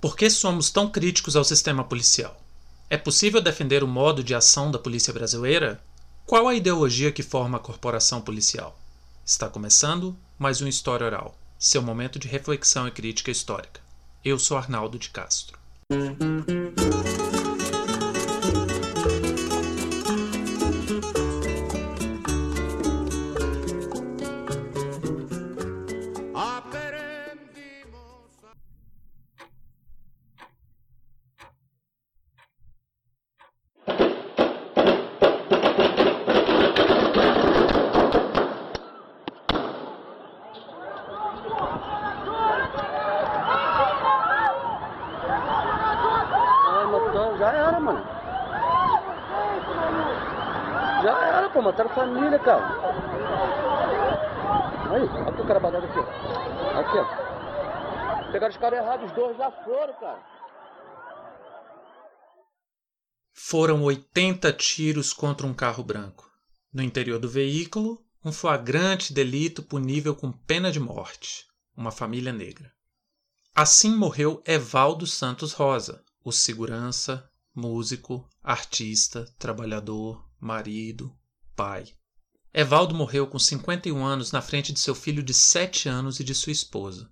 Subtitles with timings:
[0.00, 2.38] Por que somos tão críticos ao sistema policial?
[2.90, 5.80] É possível defender o modo de ação da polícia brasileira?
[6.26, 8.78] Qual a ideologia que forma a corporação policial?
[9.24, 13.80] Está começando mais um História Oral, seu momento de reflexão e crítica histórica.
[14.24, 15.58] Eu sou Arnaldo de Castro.
[63.58, 66.30] Foram 80 tiros contra um carro branco.
[66.70, 71.46] No interior do veículo, um flagrante delito punível com pena de morte.
[71.74, 72.70] Uma família negra.
[73.54, 81.10] Assim morreu Evaldo Santos Rosa, o segurança, músico, artista, trabalhador, marido,
[81.56, 81.86] pai.
[82.52, 86.34] Evaldo morreu com 51 anos na frente de seu filho de 7 anos e de
[86.34, 87.10] sua esposa.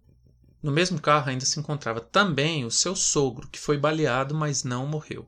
[0.63, 4.87] No mesmo carro ainda se encontrava também o seu sogro, que foi baleado, mas não
[4.87, 5.27] morreu.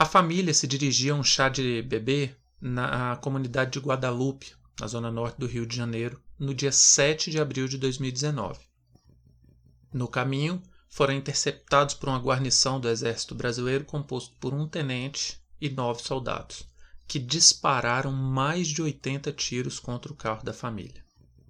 [0.00, 5.10] A família se dirigia a um chá de bebê na comunidade de Guadalupe, na zona
[5.10, 8.60] norte do Rio de Janeiro, no dia 7 de abril de 2019.
[9.92, 15.68] No caminho, foram interceptados por uma guarnição do Exército Brasileiro composto por um tenente e
[15.68, 16.68] nove soldados,
[17.08, 21.04] que dispararam mais de 80 tiros contra o carro da família.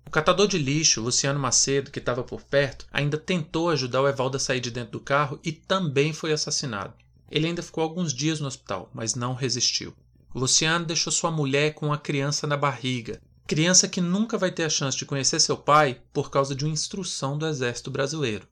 [0.06, 4.38] O catador de lixo, Luciano Macedo, que estava por perto, ainda tentou ajudar o Evaldo
[4.38, 6.94] a sair de dentro do carro e também foi assassinado.
[7.30, 9.94] Ele ainda ficou alguns dias no hospital, mas não resistiu.
[10.34, 14.70] Luciano deixou sua mulher com uma criança na barriga, criança que nunca vai ter a
[14.70, 18.46] chance de conhecer seu pai por causa de uma instrução do Exército Brasileiro.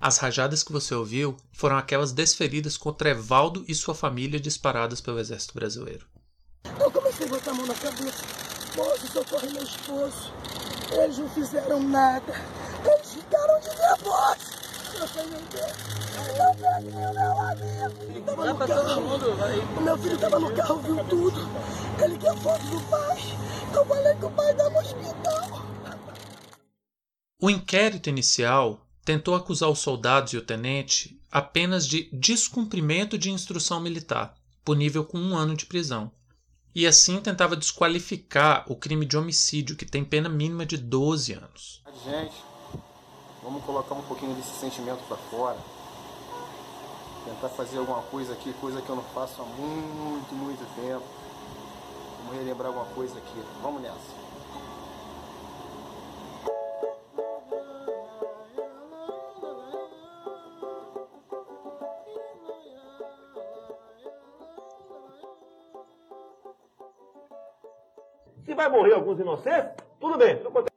[0.00, 5.18] As rajadas que você ouviu foram aquelas desferidas contra Evaldo e sua família disparadas pelo
[5.18, 6.06] exército brasileiro.
[6.78, 8.24] Eu comecei a botar a mão na cabeça.
[8.74, 10.32] Moço, socorre meu esposo.
[10.90, 12.32] Eles não fizeram nada.
[12.82, 14.59] Eles ficaram de nervosos.
[15.00, 15.40] Tava.
[19.76, 21.40] O meu filho estava no carro, viu tudo.
[22.02, 23.18] Ele quer foto do pai.
[23.74, 25.70] Eu falei que o pai estava no hospital.
[27.40, 33.80] O inquérito inicial tentou acusar os soldados e o tenente apenas de descumprimento de instrução
[33.80, 36.12] militar, punível com um ano de prisão.
[36.74, 41.82] E assim tentava desqualificar o crime de homicídio, que tem pena mínima de 12 anos.
[42.04, 42.49] Gente,
[43.50, 45.58] vamos colocar um pouquinho desse sentimento para fora.
[47.24, 51.04] Tentar fazer alguma coisa aqui, coisa que eu não faço há muito, muito tempo.
[52.24, 53.42] Vamos relembrar alguma coisa aqui.
[53.60, 54.20] Vamos nessa.
[68.44, 70.69] Se vai morrer alguns inocentes, tudo bem.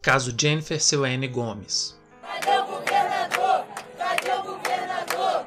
[0.00, 1.98] Caso Jennifer Silene Gomes.
[2.22, 3.64] Cadê o governador?
[3.98, 5.46] Cadê o governador?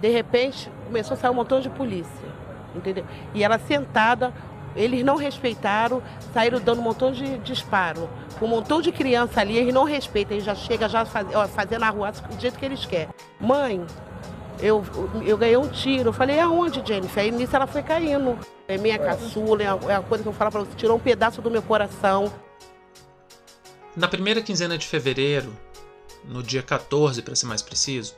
[0.00, 2.28] De repente, começou a sair um montão de polícia,
[2.76, 3.04] entendeu?
[3.34, 4.32] E ela sentada,
[4.76, 6.00] eles não respeitaram,
[6.32, 8.08] saíram dando um montão de disparo.
[8.40, 11.82] Um montão de criança ali, eles não respeitam, eles já chegam já faz, ó, fazendo
[11.82, 13.08] a rua do jeito que eles querem.
[13.40, 13.84] Mãe,
[14.60, 14.84] eu,
[15.26, 16.10] eu ganhei um tiro.
[16.10, 17.24] Eu falei, aonde, Jennifer?
[17.24, 18.38] Aí nisso ela foi caindo.
[18.68, 21.50] É minha caçula, é a coisa que eu falo pra você, tirou um pedaço do
[21.50, 22.32] meu coração.
[23.98, 25.52] Na primeira quinzena de fevereiro,
[26.24, 28.14] no dia 14 para ser mais preciso,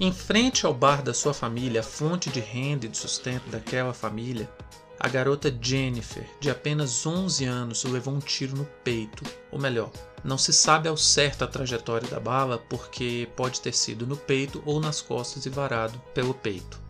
[0.00, 3.92] em frente ao bar da sua família, a fonte de renda e de sustento daquela
[3.92, 4.50] família,
[4.98, 9.22] a garota Jennifer, de apenas 11 anos, levou um tiro no peito,
[9.52, 9.90] ou melhor,
[10.24, 14.62] não se sabe ao certo a trajetória da bala porque pode ter sido no peito
[14.64, 16.80] ou nas costas e varado pelo peito.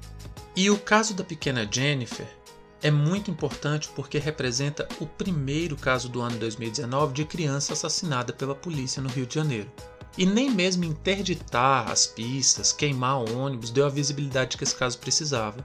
[0.54, 2.37] E o caso da pequena Jennifer
[2.82, 8.54] é muito importante porque representa o primeiro caso do ano 2019 de criança assassinada pela
[8.54, 9.70] polícia no Rio de Janeiro.
[10.16, 15.64] E nem mesmo interditar as pistas, queimar ônibus deu a visibilidade que esse caso precisava.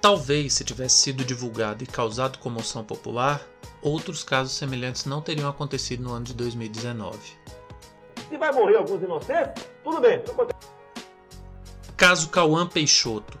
[0.00, 3.40] Talvez, se tivesse sido divulgado e causado comoção popular,
[3.80, 7.18] outros casos semelhantes não teriam acontecido no ano de 2019.
[8.28, 10.22] Se vai morrer alguns inocentes, tudo bem.
[11.96, 13.38] Caso Cauã Peixoto.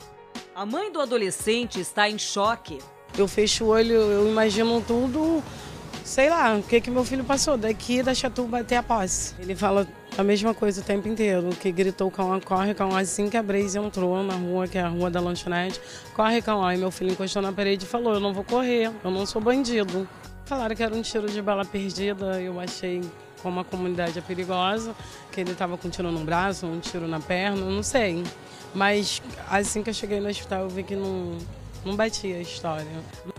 [0.54, 2.78] A mãe do adolescente está em choque.
[3.16, 5.42] Eu fecho o olho, eu imagino tudo,
[6.04, 9.34] sei lá, o que que meu filho passou daqui da Chatuba até a posse.
[9.38, 9.86] Ele fala
[10.18, 13.78] A mesma coisa o tempo inteiro, que gritou Cauã, corre, Cauã, assim que a Braze
[13.78, 15.80] entrou na rua, que é a rua da lanchonete,
[16.14, 19.10] corre, Cauã, e meu filho encostou na parede e falou, eu não vou correr, eu
[19.10, 20.06] não sou bandido.
[20.44, 23.00] Falaram que era um tiro de bala perdida, eu achei
[23.42, 24.94] como a comunidade é perigosa,
[25.30, 28.22] que ele estava com um tiro no braço, um tiro na perna, não sei.
[28.74, 31.38] Mas assim que eu cheguei no hospital, eu vi que não,
[31.84, 32.86] não batia a história.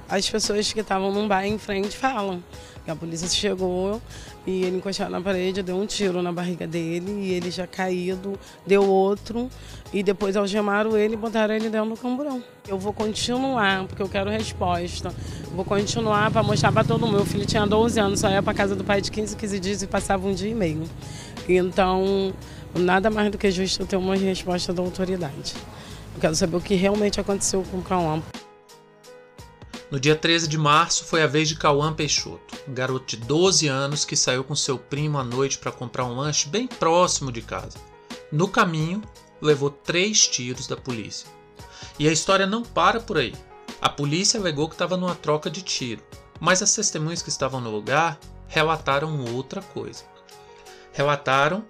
[0.08, 2.44] As pessoas que estavam num bar em frente falam
[2.84, 4.02] que a polícia chegou
[4.46, 8.38] e ele encostou na parede, deu um tiro na barriga dele e ele já caído,
[8.68, 9.50] deu outro
[9.94, 12.44] e depois algemaram ele e botaram ele dentro do camburão.
[12.68, 15.14] Eu vou continuar, porque eu quero resposta.
[15.54, 17.16] Vou continuar para mostrar para todo mundo.
[17.16, 19.82] Meu filho tinha 12 anos, só ia para casa do pai de 15, 15 dias
[19.82, 20.84] e passava um dia e meio.
[21.48, 22.34] Então,
[22.76, 25.54] nada mais do que justo ter uma resposta da autoridade.
[26.16, 28.22] Eu quero saber o que realmente aconteceu com o Cauã.
[29.90, 33.68] No dia 13 de março foi a vez de Cauã Peixoto, um garoto de 12
[33.68, 37.42] anos que saiu com seu primo à noite para comprar um lanche bem próximo de
[37.42, 37.78] casa.
[38.32, 39.02] No caminho,
[39.42, 41.28] levou três tiros da polícia.
[42.00, 43.34] E a história não para por aí.
[43.82, 46.02] A polícia alegou que estava numa troca de tiro,
[46.40, 50.04] mas as testemunhas que estavam no lugar relataram outra coisa.
[50.92, 51.66] Relataram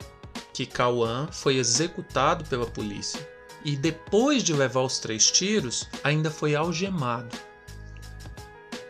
[0.53, 3.32] que Cauã foi executado pela polícia
[3.63, 7.35] e depois de levar os três tiros, ainda foi algemado.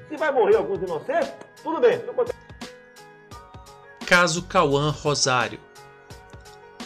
[0.09, 2.01] Se vai morrer alguns inocentes, tudo bem.
[4.05, 5.59] Caso Cauã Rosário.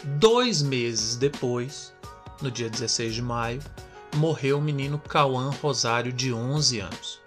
[0.04, 1.94] Dois meses depois,
[2.42, 3.62] no dia 16 de maio,
[4.16, 7.27] morreu o menino Cauã Rosário, de 11 anos.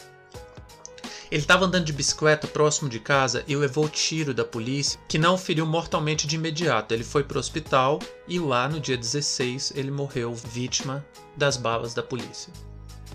[1.31, 5.39] Ele estava andando de bicicleta próximo de casa e levou tiro da polícia, que não
[5.39, 6.93] feriu mortalmente de imediato.
[6.93, 11.07] Ele foi para o hospital e lá no dia 16 ele morreu vítima
[11.37, 12.53] das balas da polícia.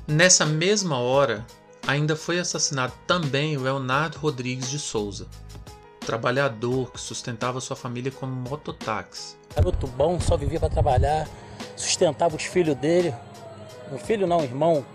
[0.07, 1.45] Nessa mesma hora,
[1.85, 5.27] ainda foi assassinado também o Leonardo Rodrigues de Souza,
[5.99, 9.35] trabalhador que sustentava sua família como mototáxi.
[9.53, 11.27] Garoto bom, só vivia para trabalhar,
[11.75, 13.13] sustentava os filhos dele.
[13.91, 14.85] O filho não, irmão,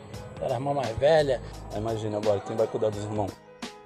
[0.41, 1.41] era a irmã mais velha.
[1.77, 3.31] Imagina agora, quem vai cuidar dos irmãos?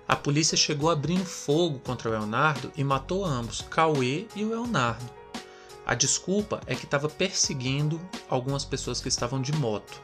[0.07, 5.11] A polícia chegou abrindo fogo contra o Leonardo e matou ambos, Cauê e o Leonardo.
[5.87, 10.01] A desculpa é que estava perseguindo algumas pessoas que estavam de moto.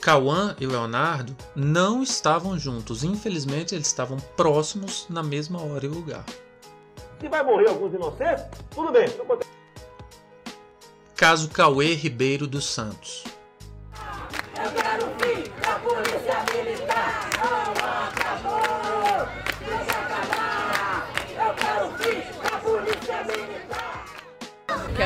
[0.00, 6.24] Cauã e Leonardo não estavam juntos, infelizmente eles estavam próximos na mesma hora e lugar.
[7.20, 9.06] Se vai morrer alguns inocentes, tudo bem.
[11.14, 13.22] Caso Cauê Ribeiro dos Santos.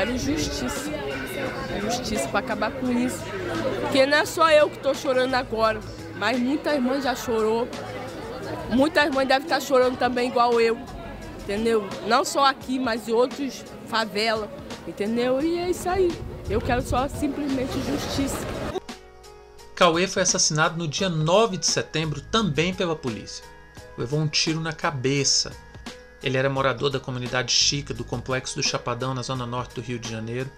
[0.07, 0.91] Quero justiça.
[1.81, 3.19] Justiça para acabar com isso.
[3.81, 5.81] Porque não é só eu que estou chorando agora,
[6.15, 7.67] mas muitas mães já chorou.
[8.69, 10.77] Muitas mães devem estar chorando também igual eu.
[11.41, 11.87] Entendeu?
[12.07, 14.49] Não só aqui, mas em outros favelas.
[14.87, 15.41] Entendeu?
[15.41, 16.09] E é isso aí.
[16.49, 18.47] Eu quero só simplesmente justiça.
[19.75, 23.43] Cauê foi assassinado no dia 9 de setembro também pela polícia.
[23.97, 25.51] Levou um tiro na cabeça.
[26.21, 29.99] Ele era morador da comunidade Chica do complexo do Chapadão, na zona norte do Rio
[29.99, 30.49] de Janeiro,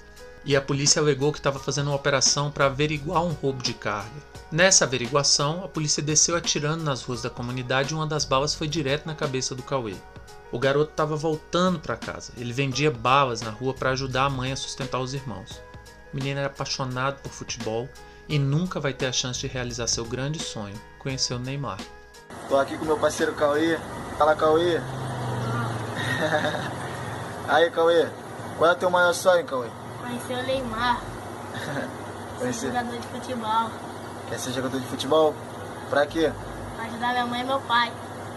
[0.46, 4.10] e a polícia alegou que estava fazendo uma operação para averiguar um roubo de carga.
[4.52, 8.68] Nessa averiguação, a polícia desceu atirando nas ruas da comunidade e uma das balas foi
[8.68, 9.96] direto na cabeça do Cauê.
[10.52, 12.32] O garoto estava voltando para casa.
[12.36, 15.62] Ele vendia balas na rua para ajudar a mãe a sustentar os irmãos.
[16.12, 17.88] O menino era apaixonado por futebol
[18.28, 21.80] e nunca vai ter a chance de realizar seu grande sonho, conhecer o Neymar.
[22.48, 23.78] Tô aqui com meu parceiro Cauê.
[24.18, 24.82] Fala, Cauê.
[27.48, 28.08] Aí, Cauê.
[28.58, 29.70] Qual é o teu maior sonho, Cauê?
[30.02, 31.02] Conhecer o Neymar.
[32.40, 32.60] Conhecer.
[32.60, 33.70] Ser jogador de futebol.
[34.30, 35.34] Quer ser jogador de futebol?
[35.90, 36.32] Pra quê?
[36.76, 37.92] Pra ajudar minha mãe e meu pai.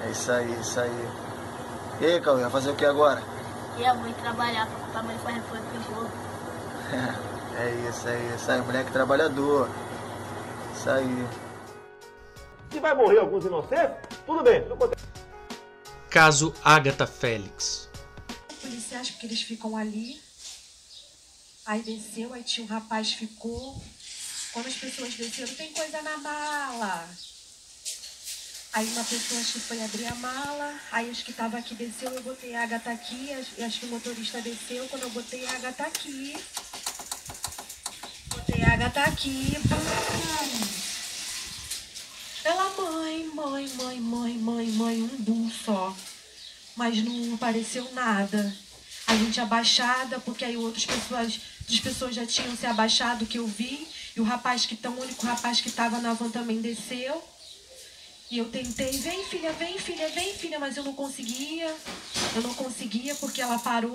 [0.04, 1.08] É isso aí, isso aí.
[2.00, 3.22] E aí, Cauê, vai fazer o que agora?
[3.76, 6.10] E eu vou trabalhar pra mãe fazer reforço pro jogo.
[7.58, 9.68] é isso, é isso aí, moleque trabalhador.
[10.74, 11.26] Isso aí.
[12.70, 13.96] Se vai morrer alguns inocentes,
[14.26, 14.64] tudo bem.
[16.12, 17.88] Caso Agatha Félix.
[18.60, 20.20] Policiais, porque eles ficam ali.
[21.64, 23.82] Aí desceu, aí tinha um rapaz ficou.
[24.52, 27.08] Quando as pessoas desceram, tem coisa na mala.
[28.74, 32.10] Aí uma pessoa acho que foi abrir a mala, aí acho que estava aqui desceu,
[32.10, 35.52] eu botei a Agatha aqui, e acho que o motorista desceu, quando eu botei a
[35.52, 36.36] Agatha aqui.
[38.28, 39.56] Botei a Agatha aqui.
[39.56, 40.81] Hum.
[42.44, 45.94] Ela, mãe, mãe, mãe, mãe, mãe, mãe, um boom só.
[46.74, 48.56] Mas não apareceu nada.
[49.06, 53.46] A gente abaixada, porque aí outras pessoas, as pessoas já tinham se abaixado, que eu
[53.46, 53.86] vi.
[54.16, 57.22] E o rapaz que tão, o único rapaz que estava na van também desceu.
[58.30, 61.72] E eu tentei, vem filha, vem filha, vem filha, mas eu não conseguia.
[62.34, 63.94] Eu não conseguia porque ela parou.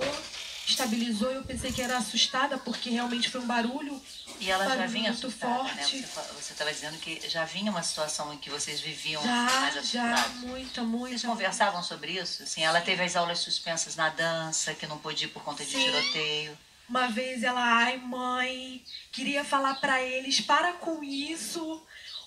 [0.66, 4.00] estabilizou eu pensei que era assustada porque realmente foi um barulho.
[4.40, 5.96] E ela já vinha muito assustada, forte.
[5.96, 6.08] né?
[6.40, 9.80] Você estava dizendo que já vinha uma situação em que vocês viviam Já, mais já,
[9.80, 10.34] assustados.
[10.42, 11.18] muita, muita.
[11.18, 12.42] Vocês conversavam sobre isso?
[12.44, 15.72] Assim, ela teve as aulas suspensas na dança, que não podia ir por conta de
[15.72, 15.82] Sim.
[15.84, 16.56] tiroteio.
[16.88, 21.82] Uma vez ela, ai mãe, queria falar pra eles, para com isso.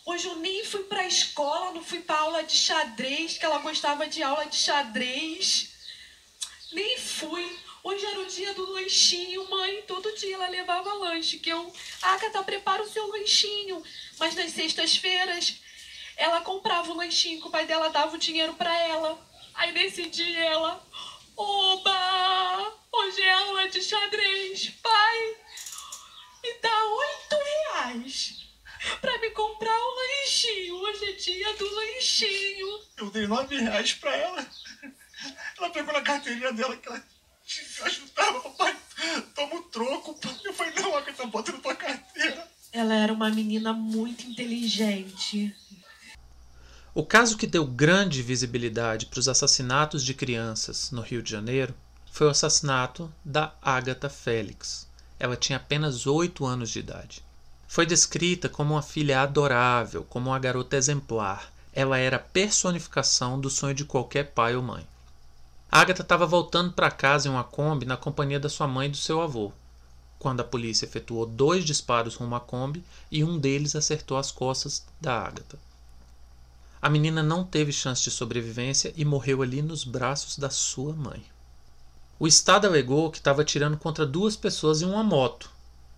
[0.06, 4.06] Hoje eu nem fui pra escola, não fui pra aula de xadrez, que ela gostava
[4.08, 5.70] de aula de xadrez.
[6.72, 7.58] Nem fui.
[7.84, 9.82] Hoje era o dia do lanchinho, mãe.
[9.84, 13.84] Todo dia ela levava lanche, que eu, Agatha, prepara o seu lanchinho.
[14.20, 15.56] Mas nas sextas-feiras,
[16.16, 19.20] ela comprava o lanchinho, que o pai dela dava o dinheiro pra ela.
[19.56, 20.86] Aí nesse dia ela,
[21.36, 24.70] oba, hoje é aula de xadrez.
[24.82, 25.36] Pai,
[26.44, 28.48] me dá oito reais
[29.00, 30.76] pra me comprar o lanchinho.
[30.76, 32.68] Hoje é dia do lanchinho.
[32.98, 34.48] Eu dei nove reais pra ela.
[35.58, 37.04] Ela pegou na carteirinha dela que ela
[37.84, 38.42] ajudava.
[38.42, 38.78] Papai,
[39.36, 40.20] toma um troco.
[40.20, 40.40] pai.
[40.44, 42.52] Eu falei, não, Agatha, bota na tua carteira.
[42.82, 45.56] Ela era uma menina muito inteligente.
[46.96, 51.76] O caso que deu grande visibilidade para os assassinatos de crianças no Rio de Janeiro
[52.12, 54.88] foi o assassinato da Agatha Félix.
[55.20, 57.24] Ela tinha apenas 8 anos de idade.
[57.68, 61.54] Foi descrita como uma filha adorável, como uma garota exemplar.
[61.72, 64.88] Ela era a personificação do sonho de qualquer pai ou mãe.
[65.72, 68.98] Agatha estava voltando para casa em uma Kombi na companhia da sua mãe e do
[68.98, 69.54] seu avô,
[70.22, 74.86] quando a polícia efetuou dois disparos rumo à Kombi e um deles acertou as costas
[75.02, 75.58] da Agatha.
[76.80, 81.26] A menina não teve chance de sobrevivência e morreu ali nos braços da sua mãe.
[82.20, 85.50] O Estado alegou que estava atirando contra duas pessoas em uma moto,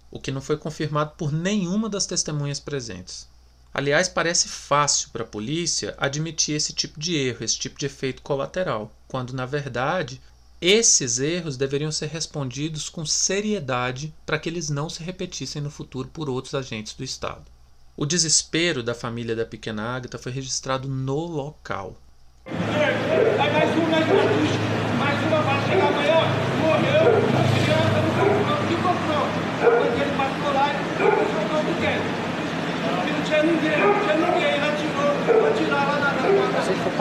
[0.10, 3.28] o que não foi confirmado por nenhuma das testemunhas presentes.
[3.74, 8.22] Aliás, parece fácil para a polícia admitir esse tipo de erro, esse tipo de efeito
[8.22, 10.22] colateral, quando na verdade
[10.66, 16.08] esses erros deveriam ser respondidos com seriedade para que eles não se repetissem no futuro
[16.08, 17.44] por outros agentes do Estado.
[17.98, 21.98] O desespero da família da pequena Agatha foi registrado no local.
[22.46, 22.56] Mais
[23.78, 24.24] um, mais uma,
[25.00, 29.28] mais uma vai chegar amanhã, morreu, uma criança no carro, que comprou.
[29.60, 31.94] Depois ele passou lá e jogou do quê?
[33.06, 36.14] E não tinha ninguém, não tinha ninguém, ele atirou, vou atirar lá na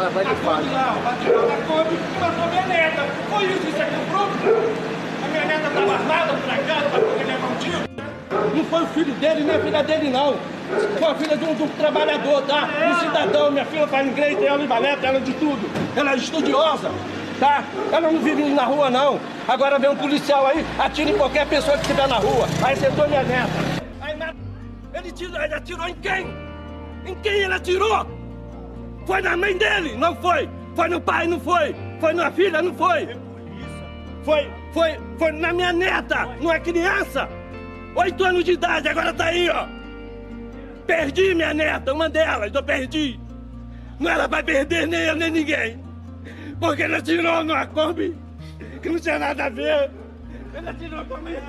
[0.03, 0.63] para vai de fala.
[0.63, 3.03] Não, vai atirar na Kombi e matou minha neta.
[3.31, 4.33] Foi isso, isso aqui é pronto?
[5.23, 7.93] A minha neta estava armada por acaso para poder levar um tiro?
[8.57, 10.37] Não foi o filho dele, nem a filha dele, não.
[10.99, 12.69] Foi a filha de um, de um trabalhador, tá?
[12.91, 13.51] Um cidadão.
[13.51, 15.71] Minha filha faz inglês, tem aula em balé, ela de tudo.
[15.95, 16.91] Ela é estudiosa,
[17.39, 17.63] tá?
[17.93, 19.21] Ela não vive na rua, não.
[19.47, 22.49] Agora vem um policial aí, atira em qualquer pessoa que estiver na rua.
[22.65, 23.53] Aí acertou minha neta.
[24.01, 24.35] Aí, mas
[24.95, 26.27] ele, tirou, ele atirou em quem?
[27.07, 28.22] Em quem ele atirou?
[29.07, 30.49] Foi na mãe dele, não foi.
[30.75, 31.75] Foi no pai, não foi.
[32.01, 33.09] Foi na filha, não foi.
[34.25, 37.29] Foi, foi, foi na minha neta, não é criança.
[37.97, 39.67] Oito anos de idade, agora tá aí, ó.
[40.87, 43.19] Perdi minha neta, uma delas, eu perdi.
[43.99, 45.81] Não era pra perder nem eu, nem ninguém.
[46.59, 48.17] Porque ele atirou numa Kombi
[48.81, 49.91] que não tinha nada a ver.
[50.55, 51.43] Ele atirou minha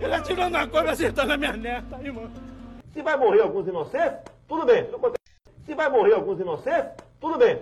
[0.00, 2.30] Ele atirou numa Kombi acertando a minha neta, irmão.
[2.92, 4.86] Se vai morrer alguns inocentes, tudo bem.
[5.68, 7.60] Se vai morrer alguns inocentes, tudo bem.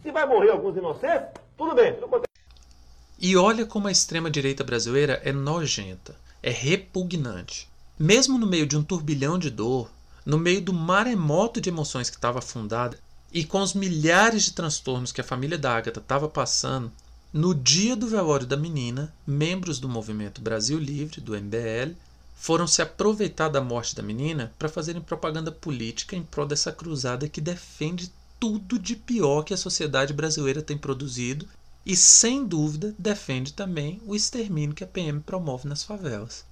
[0.00, 1.96] Se vai morrer alguns inocentes, tudo bem.
[3.18, 7.68] E olha como a extrema-direita brasileira é nojenta, é repugnante.
[7.98, 9.90] Mesmo no meio de um turbilhão de dor,
[10.24, 12.96] no meio do maremoto de emoções que estava afundada
[13.32, 16.92] e com os milhares de transtornos que a família da Agatha estava passando,
[17.32, 21.96] no dia do velório da menina, membros do movimento Brasil Livre, do MBL,
[22.40, 27.28] foram se aproveitar da morte da menina para fazerem propaganda política em prol dessa cruzada
[27.28, 31.46] que defende tudo de pior que a sociedade brasileira tem produzido
[31.84, 36.42] e, sem dúvida, defende também o extermínio que a PM promove nas favelas.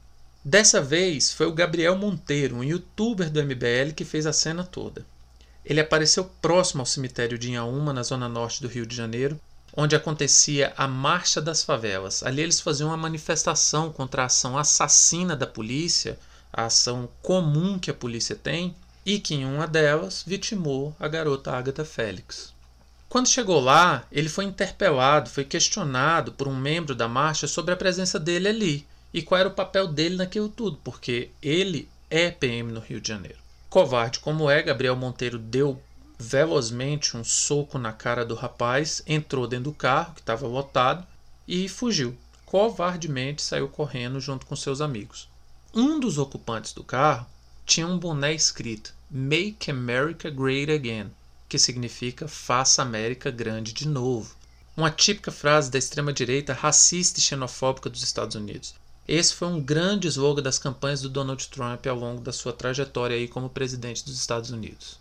[0.45, 5.07] Dessa vez foi o Gabriel Monteiro, um youtuber do MBL, que fez a cena toda.
[5.65, 9.41] Ele apareceu próximo ao cemitério de Inhaúma, na zona norte do Rio de Janeiro,
[9.81, 12.25] onde acontecia a Marcha das Favelas.
[12.25, 16.19] Ali eles faziam uma manifestação contra a ação assassina da polícia,
[16.53, 18.75] a ação comum que a polícia tem,
[19.07, 22.53] e que em uma delas vitimou a garota Agatha Félix.
[23.09, 27.77] Quando chegou lá, ele foi interpelado, foi questionado por um membro da marcha sobre a
[27.77, 32.73] presença dele ali e qual era o papel dele naquilo tudo, porque ele é PM
[32.73, 33.39] no Rio de Janeiro.
[33.71, 35.81] Covarde como é, Gabriel Monteiro deu
[36.19, 41.07] velozmente um soco na cara do rapaz, entrou dentro do carro, que estava lotado,
[41.47, 42.17] e fugiu.
[42.45, 45.29] Covardemente saiu correndo junto com seus amigos.
[45.73, 47.27] Um dos ocupantes do carro
[47.65, 51.11] tinha um boné escrito Make America Great Again,
[51.49, 54.35] que significa Faça América Grande de Novo.
[54.79, 58.77] uma típica frase da extrema-direita racista e xenofóbica dos Estados Unidos.
[59.09, 63.17] Esse foi um grande slogan das campanhas do Donald Trump ao longo da sua trajetória
[63.17, 64.99] aí como presidente dos Estados Unidos.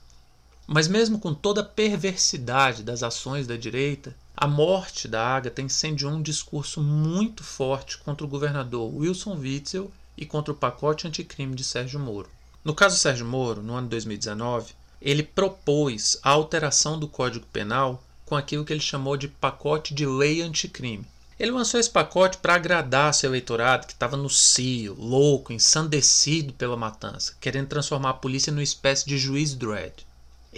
[0.67, 6.12] Mas mesmo com toda a perversidade das ações da direita, a morte da Agatha incendiou
[6.12, 11.63] um discurso muito forte contra o governador Wilson Witzel e contra o pacote anticrime de
[11.63, 12.29] Sérgio Moro.
[12.65, 18.36] No caso Sérgio Moro, no ano 2019, ele propôs a alteração do Código Penal com
[18.36, 21.07] aquilo que ele chamou de pacote de lei anticrime.
[21.39, 26.75] Ele lançou esse pacote para agradar seu eleitorado que estava no cio, louco, ensandecido pela
[26.75, 30.06] matança, querendo transformar a polícia numa espécie de juiz dread.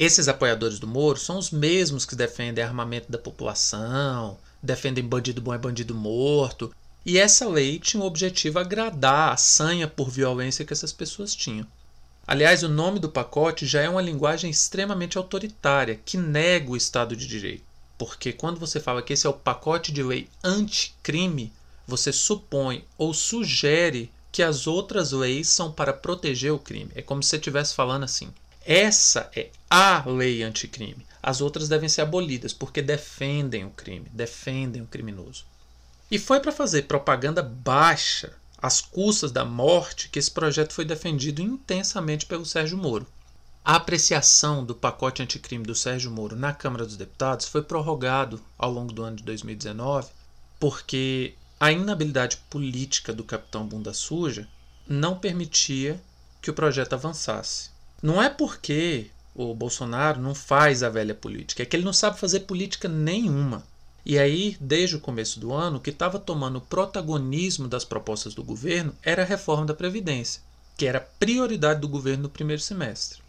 [0.02, 5.54] Esses apoiadores do Moro são os mesmos que defendem armamento da população, defendem bandido bom
[5.54, 6.74] é bandido morto,
[7.06, 11.68] e essa lei tinha o objetivo agradar a sanha por violência que essas pessoas tinham.
[12.26, 17.14] Aliás, o nome do pacote já é uma linguagem extremamente autoritária que nega o Estado
[17.14, 17.66] de Direito.
[17.98, 21.52] Porque quando você fala que esse é o pacote de lei anticrime,
[21.86, 26.90] você supõe ou sugere que as outras leis são para proteger o crime.
[26.96, 28.30] É como se você estivesse falando assim:
[28.72, 31.04] essa é a lei anticrime.
[31.24, 35.44] As outras devem ser abolidas porque defendem o crime, defendem o criminoso.
[36.12, 41.42] E foi para fazer propaganda baixa, às custas da morte, que esse projeto foi defendido
[41.42, 43.08] intensamente pelo Sérgio Moro.
[43.66, 48.72] A apreciação do pacote anticrime do Sérgio Moro na Câmara dos Deputados foi prorrogado ao
[48.72, 50.10] longo do ano de 2019
[50.60, 54.48] porque a inabilidade política do capitão Bunda Suja
[54.88, 56.00] não permitia
[56.40, 57.79] que o projeto avançasse.
[58.02, 62.20] Não é porque o Bolsonaro não faz a velha política, é que ele não sabe
[62.20, 63.64] fazer política nenhuma.
[64.06, 68.44] E aí, desde o começo do ano, o que estava tomando protagonismo das propostas do
[68.44, 70.42] governo era a reforma da Previdência,
[70.78, 73.22] que era prioridade do governo no primeiro semestre.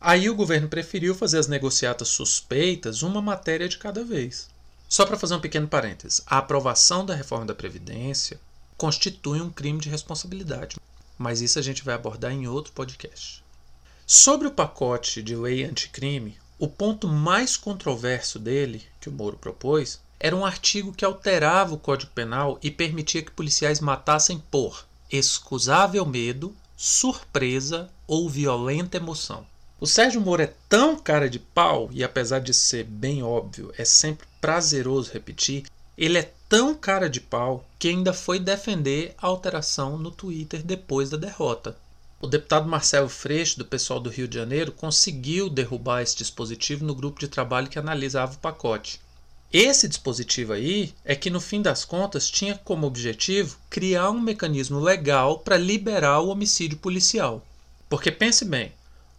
[0.00, 4.48] Aí o governo preferiu fazer as negociatas suspeitas uma matéria de cada vez.
[4.88, 8.40] Só para fazer um pequeno parênteses, a aprovação da reforma da Previdência
[8.76, 10.76] constitui um crime de responsabilidade,
[11.18, 13.41] mas isso a gente vai abordar em outro podcast.
[14.14, 20.02] Sobre o pacote de lei anticrime, o ponto mais controverso dele, que o Moro propôs,
[20.20, 26.04] era um artigo que alterava o Código Penal e permitia que policiais matassem por excusável
[26.04, 29.46] medo, surpresa ou violenta emoção.
[29.80, 33.84] O Sérgio Moro é tão cara de pau, e apesar de ser bem óbvio, é
[33.86, 35.64] sempre prazeroso repetir,
[35.96, 41.08] ele é tão cara de pau que ainda foi defender a alteração no Twitter depois
[41.08, 41.80] da derrota.
[42.22, 46.94] O deputado Marcelo Freixo, do pessoal do Rio de Janeiro, conseguiu derrubar esse dispositivo no
[46.94, 49.00] grupo de trabalho que analisava o pacote.
[49.52, 54.78] Esse dispositivo aí é que, no fim das contas, tinha como objetivo criar um mecanismo
[54.78, 57.44] legal para liberar o homicídio policial.
[57.88, 58.72] Porque pense bem,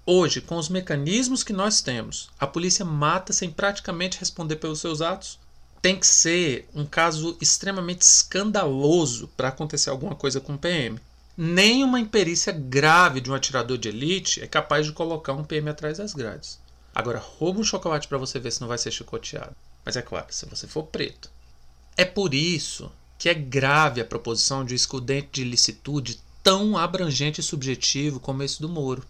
[0.05, 5.01] Hoje, com os mecanismos que nós temos, a polícia mata sem praticamente responder pelos seus
[5.01, 5.39] atos.
[5.81, 10.99] Tem que ser um caso extremamente escandaloso para acontecer alguma coisa com o PM.
[11.35, 15.67] Nem uma imperícia grave de um atirador de elite é capaz de colocar um PM
[15.67, 16.59] atrás das grades.
[16.93, 19.55] Agora, rouba um chocolate para você ver se não vai ser chicoteado.
[19.83, 21.31] Mas é claro, se você for preto.
[21.97, 27.41] É por isso que é grave a proposição de um excludente de ilicitude tão abrangente
[27.41, 29.03] e subjetivo como esse do Moro.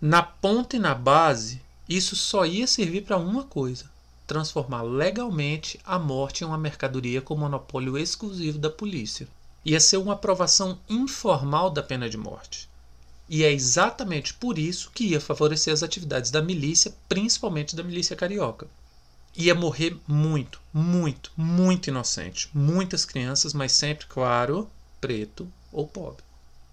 [0.00, 3.86] Na ponta e na base, isso só ia servir para uma coisa:
[4.26, 9.26] transformar legalmente a morte em uma mercadoria com monopólio exclusivo da polícia.
[9.64, 12.68] Ia ser uma aprovação informal da pena de morte.
[13.28, 18.16] E é exatamente por isso que ia favorecer as atividades da milícia, principalmente da milícia
[18.16, 18.66] carioca.
[19.36, 22.50] Ia morrer muito, muito, muito inocente.
[22.52, 24.68] Muitas crianças, mas sempre, claro,
[25.00, 26.24] preto ou pobre.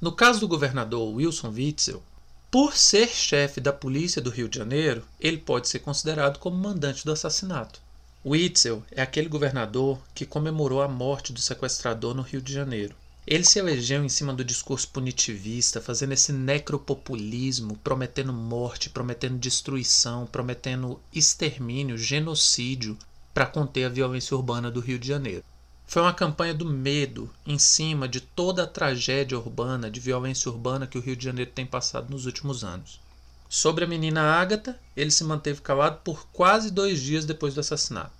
[0.01, 2.01] No caso do governador Wilson Witzel,
[2.49, 7.03] por ser chefe da polícia do Rio de Janeiro, ele pode ser considerado como mandante
[7.03, 7.81] do assassinato.
[8.29, 12.93] Witzel é aquele governador que comemorou a morte do sequestrador no Rio de Janeiro.
[13.25, 20.25] Ele se elegeu em cima do discurso punitivista, fazendo esse necropopulismo, prometendo morte, prometendo destruição,
[20.25, 22.97] prometendo extermínio, genocídio
[23.33, 25.45] para conter a violência urbana do Rio de Janeiro.
[25.85, 30.85] Foi uma campanha do medo em cima de toda a tragédia urbana, de violência urbana
[30.85, 32.99] que o Rio de Janeiro tem passado nos últimos anos.
[33.47, 38.16] Sobre a menina Ágata, ele se manteve calado por quase dois dias depois do assassinato.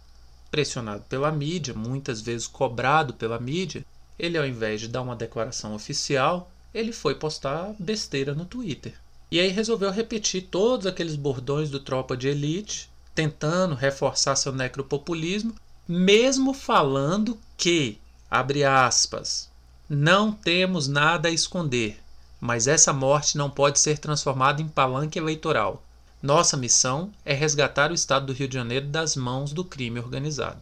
[0.58, 3.86] Pressionado pela mídia, muitas vezes cobrado pela mídia,
[4.18, 8.96] ele, ao invés de dar uma declaração oficial, ele foi postar besteira no Twitter.
[9.30, 15.54] E aí resolveu repetir todos aqueles bordões do Tropa de Elite, tentando reforçar seu necropopulismo
[15.88, 19.52] mesmo falando que, abre aspas,
[19.88, 22.00] não temos nada a esconder,
[22.42, 25.84] mas essa morte não pode ser transformada em palanque eleitoral.
[26.28, 30.60] Nossa missão é resgatar o estado do Rio de Janeiro das mãos do crime organizado.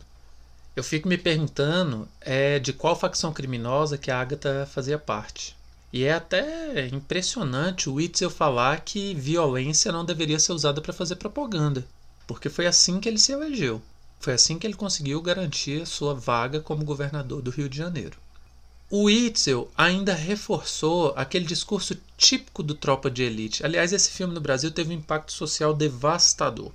[0.76, 5.58] Eu fico me perguntando é, de qual facção criminosa que a Agatha fazia parte.
[5.92, 11.16] E é até impressionante o Witzel falar que violência não deveria ser usada para fazer
[11.16, 11.84] propaganda,
[12.28, 13.82] porque foi assim que ele se elegeu.
[14.20, 18.20] Foi assim que ele conseguiu garantir sua vaga como governador do Rio de Janeiro.
[18.88, 23.66] O Witzel ainda reforçou aquele discurso típico do Tropa de Elite.
[23.66, 26.72] Aliás, esse filme no Brasil teve um impacto social devastador.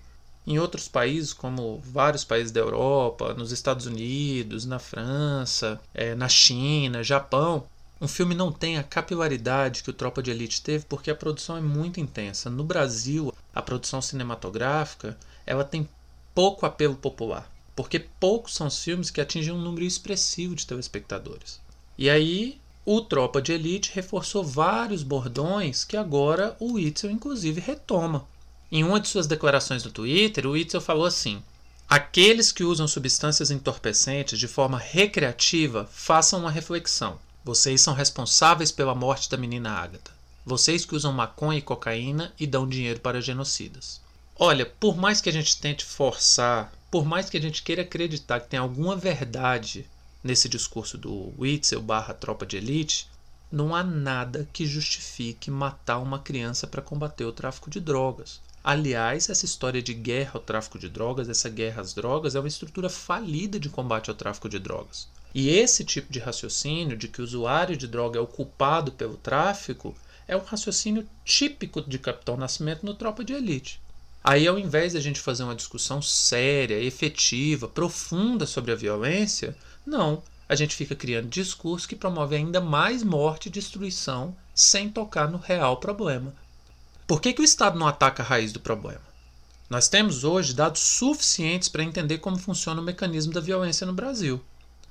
[0.46, 6.28] Em outros países, como vários países da Europa, nos Estados Unidos, na França, é, na
[6.28, 7.66] China, Japão,
[8.00, 11.56] um filme não tem a capilaridade que o Tropa de Elite teve porque a produção
[11.56, 12.48] é muito intensa.
[12.48, 15.86] No Brasil, a produção cinematográfica ela tem
[16.34, 21.60] pouco apelo popular, porque poucos são os filmes que atingem um número expressivo de telespectadores.
[21.98, 28.26] E aí, o Tropa de Elite reforçou vários bordões que agora o Witzel, inclusive, retoma.
[28.72, 31.42] Em uma de suas declarações no Twitter, o Witzel falou assim:
[31.88, 37.18] Aqueles que usam substâncias entorpecentes de forma recreativa façam uma reflexão.
[37.44, 40.12] Vocês são responsáveis pela morte da menina Agatha.
[40.46, 44.00] Vocês que usam maconha e cocaína e dão dinheiro para genocidas.
[44.38, 48.40] Olha, por mais que a gente tente forçar, por mais que a gente queira acreditar
[48.40, 49.84] que tem alguma verdade
[50.22, 53.08] nesse discurso do Witzel barra tropa de elite,
[53.50, 58.40] não há nada que justifique matar uma criança para combater o tráfico de drogas.
[58.62, 62.48] Aliás, essa história de guerra ao tráfico de drogas, essa guerra às drogas, é uma
[62.48, 65.08] estrutura falida de combate ao tráfico de drogas.
[65.34, 69.16] E esse tipo de raciocínio de que o usuário de droga é o culpado pelo
[69.16, 69.94] tráfico
[70.28, 73.80] é um raciocínio típico de Capitão Nascimento no Tropa de Elite.
[74.22, 79.56] Aí, ao invés de a gente fazer uma discussão séria, efetiva, profunda sobre a violência,
[79.84, 80.22] não.
[80.48, 85.38] A gente fica criando discurso que promove ainda mais morte e destruição sem tocar no
[85.38, 86.34] real problema,
[87.10, 89.00] por que, que o Estado não ataca a raiz do problema?
[89.68, 94.40] Nós temos hoje dados suficientes para entender como funciona o mecanismo da violência no Brasil.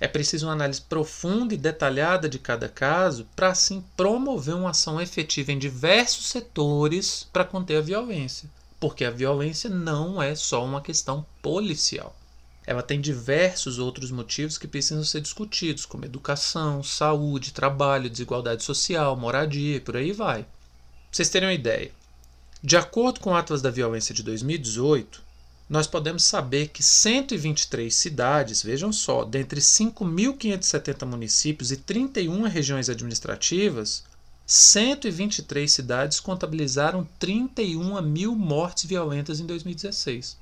[0.02, 5.00] É preciso uma análise profunda e detalhada de cada caso para assim promover uma ação
[5.00, 8.50] efetiva em diversos setores para conter a violência.
[8.80, 12.16] Porque a violência não é só uma questão policial.
[12.66, 19.16] Ela tem diversos outros motivos que precisam ser discutidos, como educação, saúde, trabalho, desigualdade social,
[19.16, 20.44] moradia e por aí vai.
[20.44, 20.52] Pra
[21.12, 21.92] vocês terem uma ideia,
[22.62, 25.24] de acordo com o Atlas da Violência de 2018,
[25.70, 34.04] nós podemos saber que 123 cidades, vejam só, dentre 5.570 municípios e 31 regiões administrativas,
[34.52, 40.36] 123 cidades contabilizaram 31 mil mortes violentas em 2016.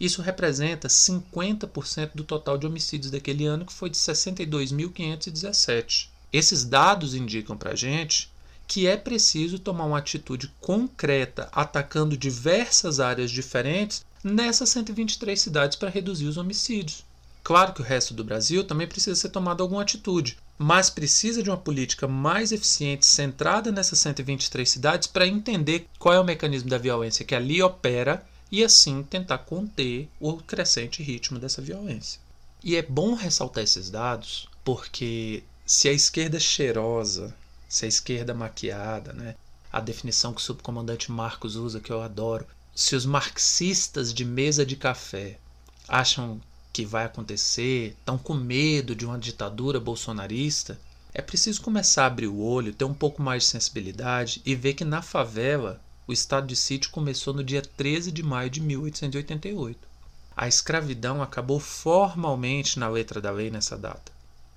[0.00, 6.08] Isso representa 50% do total de homicídios daquele ano, que foi de 62.517.
[6.32, 8.32] Esses dados indicam para a gente
[8.66, 15.90] que é preciso tomar uma atitude concreta, atacando diversas áreas diferentes nessas 123 cidades para
[15.90, 17.04] reduzir os homicídios.
[17.44, 21.50] Claro que o resto do Brasil também precisa ser tomada alguma atitude, mas precisa de
[21.50, 26.78] uma política mais eficiente centrada nessas 123 cidades para entender qual é o mecanismo da
[26.78, 32.20] violência que ali opera e assim tentar conter o crescente ritmo dessa violência.
[32.62, 37.34] E é bom ressaltar esses dados porque se a esquerda cheirosa
[37.72, 39.34] se a esquerda maquiada, né?
[39.72, 42.46] A definição que o subcomandante Marcos usa, que eu adoro.
[42.74, 45.38] Se os marxistas de mesa de café
[45.88, 46.38] acham
[46.72, 50.78] que vai acontecer, estão com medo de uma ditadura bolsonarista,
[51.12, 54.74] é preciso começar a abrir o olho, ter um pouco mais de sensibilidade e ver
[54.74, 59.78] que na favela o estado de sítio começou no dia 13 de maio de 1888.
[60.36, 64.12] A escravidão acabou formalmente na letra da lei nessa data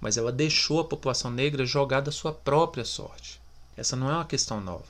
[0.05, 3.41] mas ela deixou a população negra jogada à sua própria sorte.
[3.75, 4.85] Essa não é uma questão nova,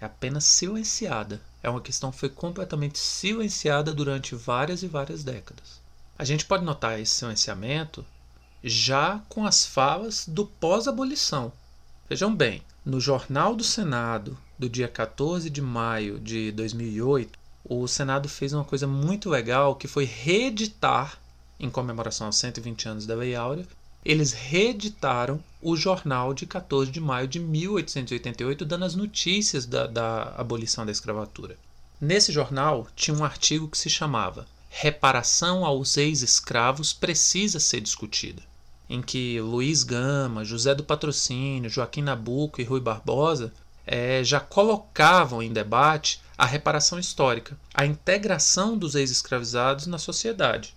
[0.00, 1.40] é apenas silenciada.
[1.62, 5.80] É uma questão que foi completamente silenciada durante várias e várias décadas.
[6.18, 8.04] A gente pode notar esse silenciamento
[8.64, 11.52] já com as falas do pós-abolição.
[12.08, 18.30] Vejam bem, no Jornal do Senado, do dia 14 de maio de 2008, o Senado
[18.30, 21.18] fez uma coisa muito legal que foi reeditar,
[21.60, 23.66] em comemoração aos 120 anos da Lei Áurea,
[24.02, 30.34] eles reeditaram o jornal de 14 de maio de 1888, dando as notícias da, da
[30.36, 31.58] abolição da escravatura.
[32.00, 34.46] Nesse jornal tinha um artigo que se chamava
[34.78, 38.42] Reparação aos ex-escravos precisa ser discutida,
[38.90, 43.54] em que Luiz Gama, José do Patrocínio, Joaquim Nabuco e Rui Barbosa
[43.86, 50.74] é, já colocavam em debate a reparação histórica, a integração dos ex-escravizados na sociedade.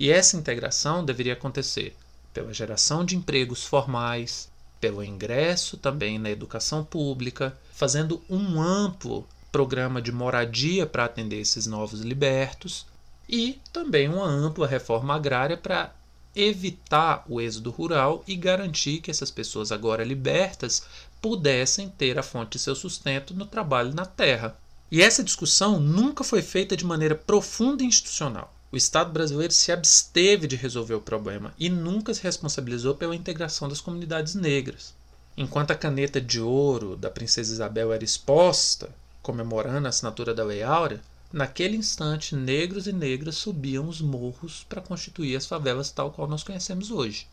[0.00, 1.94] E essa integração deveria acontecer
[2.32, 4.48] pela geração de empregos formais,
[4.80, 11.66] pelo ingresso também na educação pública, fazendo um amplo programa de moradia para atender esses
[11.66, 12.90] novos libertos
[13.32, 15.94] e também uma ampla reforma agrária para
[16.36, 20.84] evitar o êxodo rural e garantir que essas pessoas agora libertas
[21.20, 24.54] pudessem ter a fonte de seu sustento no trabalho na terra.
[24.90, 28.52] E essa discussão nunca foi feita de maneira profunda e institucional.
[28.70, 33.66] O Estado brasileiro se absteve de resolver o problema e nunca se responsabilizou pela integração
[33.66, 34.94] das comunidades negras.
[35.36, 38.90] Enquanto a caneta de ouro da princesa Isabel era exposta,
[39.22, 41.00] comemorando a assinatura da Lei Áurea,
[41.32, 46.42] naquele instante negros e negras subiam os morros para constituir as favelas tal qual nós
[46.42, 47.26] conhecemos hoje.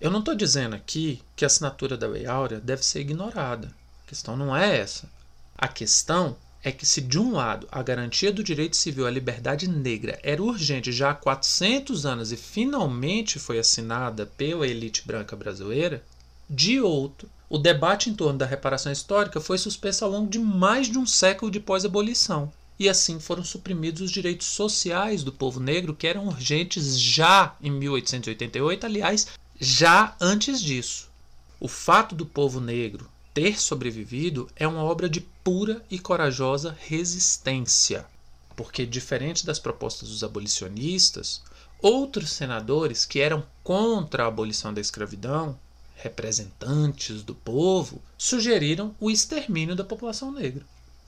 [0.00, 3.68] Eu não estou dizendo aqui que a assinatura da Lei Áurea deve ser ignorada.
[4.04, 5.08] A questão não é essa.
[5.56, 9.68] A questão é que se de um lado a garantia do direito civil à liberdade
[9.68, 16.04] negra era urgente já há 400 anos e finalmente foi assinada pela elite branca brasileira,
[16.50, 20.88] de outro, o debate em torno da reparação histórica foi suspenso ao longo de mais
[20.88, 25.94] de um século de pós-abolição, e assim foram suprimidos os direitos sociais do povo negro
[25.94, 29.26] que eram urgentes já em 1888, aliás,
[29.58, 31.08] já antes disso.
[31.58, 38.06] O fato do povo negro ter sobrevivido é uma obra de pura e corajosa resistência,
[38.54, 41.42] porque, diferente das propostas dos abolicionistas,
[41.80, 45.58] outros senadores que eram contra a abolição da escravidão,
[45.96, 50.64] representantes do povo, sugeriram o extermínio da população negra.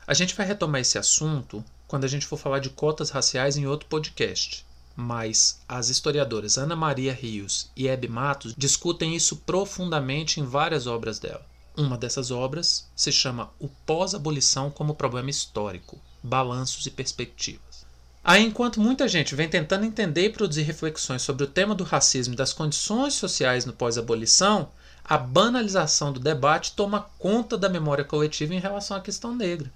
[0.09, 3.67] A gente vai retomar esse assunto quando a gente for falar de cotas raciais em
[3.67, 4.65] outro podcast.
[4.97, 11.19] Mas as historiadoras Ana Maria Rios e Hebe Matos discutem isso profundamente em várias obras
[11.19, 11.45] dela.
[11.77, 17.85] Uma dessas obras se chama O Pós-Abolição como Problema Histórico Balanços e Perspectivas.
[18.25, 22.33] Aí, enquanto muita gente vem tentando entender e produzir reflexões sobre o tema do racismo
[22.33, 24.71] e das condições sociais no pós-abolição,
[25.05, 29.71] a banalização do debate toma conta da memória coletiva em relação à questão negra.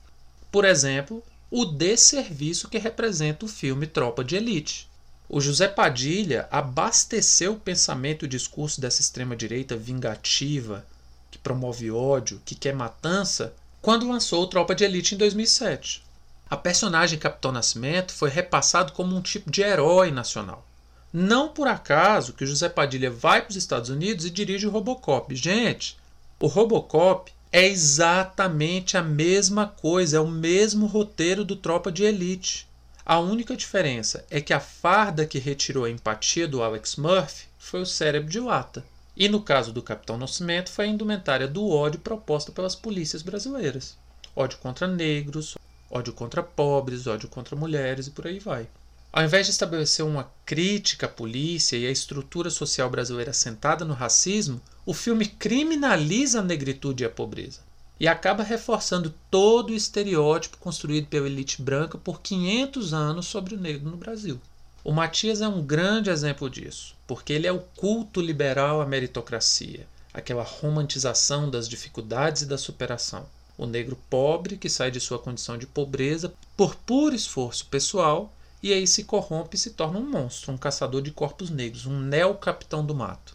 [0.53, 4.87] Por exemplo, o desserviço que representa o filme Tropa de Elite.
[5.27, 10.87] O José Padilha abasteceu o pensamento e o discurso dessa extrema-direita vingativa,
[11.31, 16.05] que promove ódio, que quer matança, quando lançou o Tropa de Elite em 2007.
[16.51, 20.67] A personagem Capitão Nascimento foi repassado como um tipo de herói nacional.
[21.11, 24.71] Não por acaso que o José Padilha vai para os Estados Unidos e dirige o
[24.71, 25.35] Robocop.
[25.35, 25.99] Gente,
[26.39, 32.67] o Robocop é exatamente a mesma coisa, é o mesmo roteiro do Tropa de Elite.
[33.05, 37.83] A única diferença é que a farda que retirou a empatia do Alex Murphy foi
[37.83, 38.83] o cérebro de lata.
[39.15, 43.99] E no caso do Capitão Nascimento foi a indumentária do ódio proposta pelas polícias brasileiras.
[44.35, 45.59] Ódio contra negros,
[45.91, 48.67] ódio contra pobres, ódio contra mulheres e por aí vai.
[49.13, 53.93] Ao invés de estabelecer uma crítica à polícia e à estrutura social brasileira assentada no
[53.93, 57.61] racismo, o filme criminaliza a negritude e a pobreza
[58.01, 63.61] e acaba reforçando todo o estereótipo construído pela elite branca por 500 anos sobre o
[63.61, 64.41] negro no Brasil.
[64.83, 69.87] O Matias é um grande exemplo disso, porque ele é o culto liberal à meritocracia,
[70.13, 73.25] aquela romantização das dificuldades e da superação.
[73.57, 78.73] O negro pobre que sai de sua condição de pobreza por puro esforço pessoal e
[78.73, 82.85] aí se corrompe e se torna um monstro, um caçador de corpos negros, um neo-capitão
[82.85, 83.32] do mato.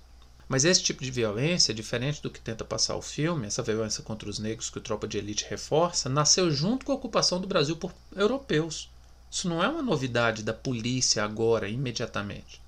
[0.48, 4.30] Mas esse tipo de violência, diferente do que tenta passar o filme, essa violência contra
[4.30, 7.76] os negros que o Tropa de Elite reforça, nasceu junto com a ocupação do Brasil
[7.76, 8.90] por europeus.
[9.30, 12.62] Isso não é uma novidade da polícia agora, imediatamente.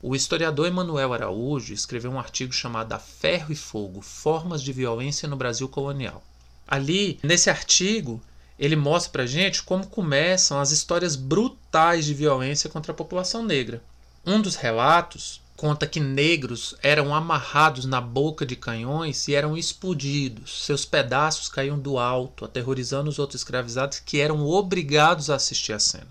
[0.00, 5.28] O historiador Emanuel Araújo escreveu um artigo chamado A Ferro e Fogo: Formas de Violência
[5.28, 6.22] no Brasil Colonial.
[6.66, 8.22] Ali, nesse artigo,
[8.58, 13.82] ele mostra pra gente como começam as histórias brutais de violência contra a população negra.
[14.24, 20.64] Um dos relatos conta que negros eram amarrados na boca de canhões e eram explodidos.
[20.64, 25.80] Seus pedaços caíam do alto, aterrorizando os outros escravizados que eram obrigados a assistir à
[25.80, 26.06] cena.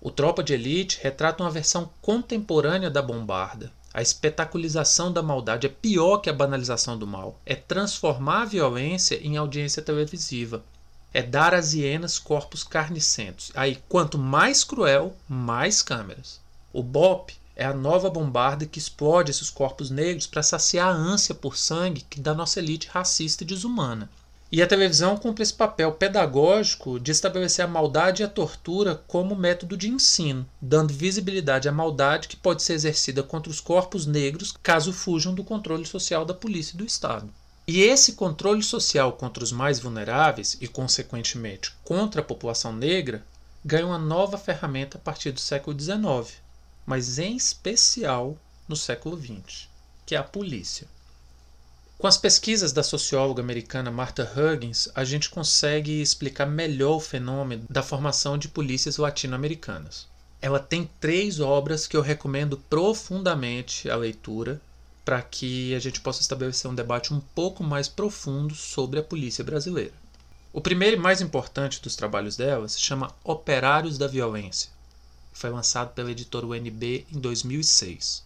[0.00, 3.70] O Tropa de Elite retrata uma versão contemporânea da bombarda.
[3.92, 7.38] A espetaculização da maldade é pior que a banalização do mal.
[7.44, 10.64] É transformar a violência em audiência televisiva
[11.12, 13.50] é dar às hienas corpos carnicentos.
[13.54, 16.40] Aí, quanto mais cruel, mais câmeras.
[16.72, 21.34] O BOP é a nova bombarda que explode esses corpos negros para saciar a ânsia
[21.34, 24.10] por sangue da nossa elite racista e desumana.
[24.52, 29.34] E a televisão cumpre esse papel pedagógico de estabelecer a maldade e a tortura como
[29.34, 34.54] método de ensino, dando visibilidade à maldade que pode ser exercida contra os corpos negros
[34.62, 37.28] caso fujam do controle social da polícia e do Estado.
[37.66, 43.24] E esse controle social contra os mais vulneráveis e, consequentemente, contra a população negra
[43.64, 46.36] ganha uma nova ferramenta a partir do século XIX,
[46.86, 49.68] mas em especial no século XX,
[50.06, 50.86] que é a polícia.
[51.98, 57.64] Com as pesquisas da socióloga americana Martha Huggins, a gente consegue explicar melhor o fenômeno
[57.68, 60.06] da formação de polícias latino-americanas.
[60.40, 64.60] ela tem três obras que eu recomendo profundamente a leitura
[65.04, 69.42] para que a gente possa estabelecer um debate um pouco mais profundo sobre a polícia
[69.42, 69.94] brasileira.
[70.52, 74.70] O primeiro e mais importante dos trabalhos dela se chama Operários da Violência.
[75.36, 78.24] Foi lançado pela editora UNB em 2006.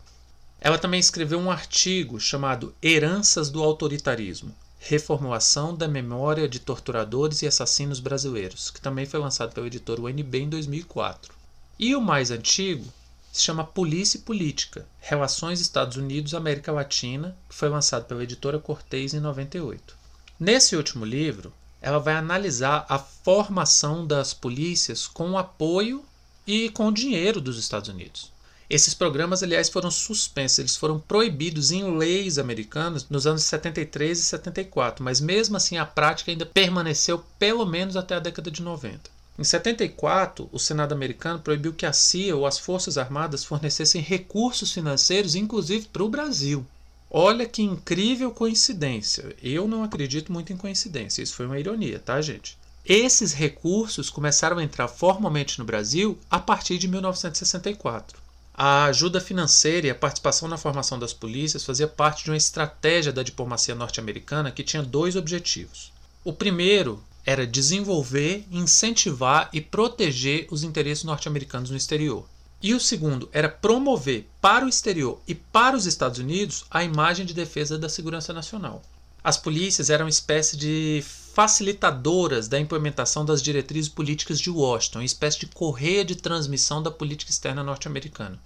[0.60, 7.48] Ela também escreveu um artigo chamado Heranças do Autoritarismo Reformulação da Memória de Torturadores e
[7.48, 11.34] Assassinos Brasileiros, que também foi lançado pela editora UNB em 2004.
[11.80, 12.86] E o mais antigo
[13.32, 19.14] se chama Polícia e Política Relações Estados Unidos-América Latina, que foi lançado pela editora Cortez
[19.14, 19.96] em 98.
[20.38, 26.04] Nesse último livro, ela vai analisar a formação das polícias com o apoio
[26.50, 28.32] e com o dinheiro dos Estados Unidos.
[28.68, 34.22] Esses programas, aliás, foram suspensos, eles foram proibidos em leis americanas nos anos 73 e
[34.22, 39.10] 74, mas mesmo assim a prática ainda permaneceu pelo menos até a década de 90.
[39.38, 44.72] Em 74, o Senado americano proibiu que a CIA ou as Forças Armadas fornecessem recursos
[44.72, 46.66] financeiros, inclusive para o Brasil.
[47.08, 49.34] Olha que incrível coincidência.
[49.42, 52.58] Eu não acredito muito em coincidência, isso foi uma ironia, tá, gente?
[52.92, 58.18] Esses recursos começaram a entrar formalmente no Brasil a partir de 1964.
[58.52, 63.12] A ajuda financeira e a participação na formação das polícias fazia parte de uma estratégia
[63.12, 65.92] da diplomacia norte-americana que tinha dois objetivos.
[66.24, 72.26] O primeiro era desenvolver, incentivar e proteger os interesses norte-americanos no exterior.
[72.60, 77.24] E o segundo era promover para o exterior e para os Estados Unidos a imagem
[77.24, 78.82] de defesa da segurança nacional.
[79.22, 85.04] As polícias eram uma espécie de facilitadoras da implementação das diretrizes políticas de Washington, uma
[85.04, 88.38] espécie de correia de transmissão da política externa norte-americana.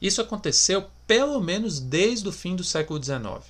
[0.00, 3.44] Isso aconteceu pelo menos desde o fim do século XIX.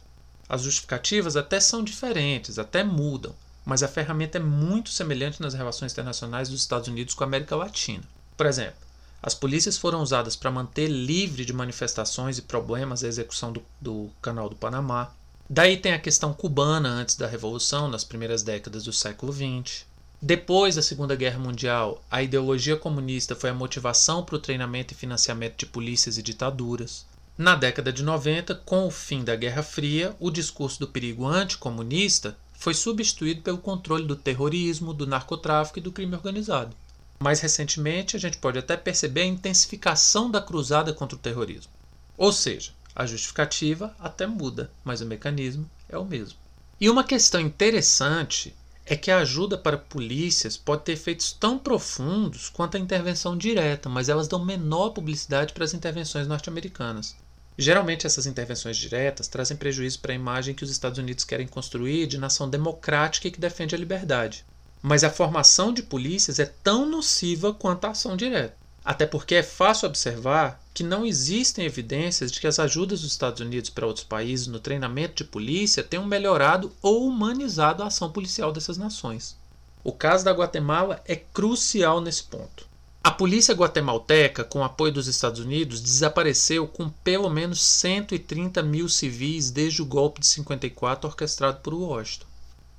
[0.49, 5.93] As justificativas até são diferentes, até mudam, mas a ferramenta é muito semelhante nas relações
[5.93, 8.03] internacionais dos Estados Unidos com a América Latina.
[8.37, 8.81] Por exemplo,
[9.23, 14.11] as polícias foram usadas para manter livre de manifestações e problemas a execução do, do
[14.23, 15.13] Canal do Panamá.
[15.53, 19.85] Daí tem a questão cubana antes da Revolução, nas primeiras décadas do século XX.
[20.23, 24.97] Depois da Segunda Guerra Mundial, a ideologia comunista foi a motivação para o treinamento e
[24.97, 27.05] financiamento de polícias e ditaduras.
[27.37, 32.39] Na década de 90, com o fim da Guerra Fria, o discurso do perigo anticomunista
[32.53, 36.77] foi substituído pelo controle do terrorismo, do narcotráfico e do crime organizado.
[37.19, 41.73] Mais recentemente, a gente pode até perceber a intensificação da cruzada contra o terrorismo.
[42.17, 46.39] Ou seja, a justificativa até muda, mas o mecanismo é o mesmo.
[46.81, 48.55] E uma questão interessante
[48.87, 53.89] é que a ajuda para polícias pode ter efeitos tão profundos quanto a intervenção direta,
[53.89, 57.15] mas elas dão menor publicidade para as intervenções norte-americanas.
[57.57, 62.07] Geralmente, essas intervenções diretas trazem prejuízo para a imagem que os Estados Unidos querem construir
[62.07, 64.45] de nação democrática e que defende a liberdade.
[64.83, 68.57] Mas a formação de polícias é tão nociva quanto a ação direta.
[68.83, 73.43] Até porque é fácil observar que não existem evidências de que as ajudas dos Estados
[73.43, 78.51] Unidos para outros países no treinamento de polícia tenham melhorado ou humanizado a ação policial
[78.51, 79.37] dessas nações.
[79.85, 82.67] O caso da Guatemala é crucial nesse ponto.
[83.05, 89.51] A polícia guatemalteca, com apoio dos Estados Unidos, desapareceu com pelo menos 130 mil civis
[89.51, 92.25] desde o golpe de 54 orquestrado por Washington.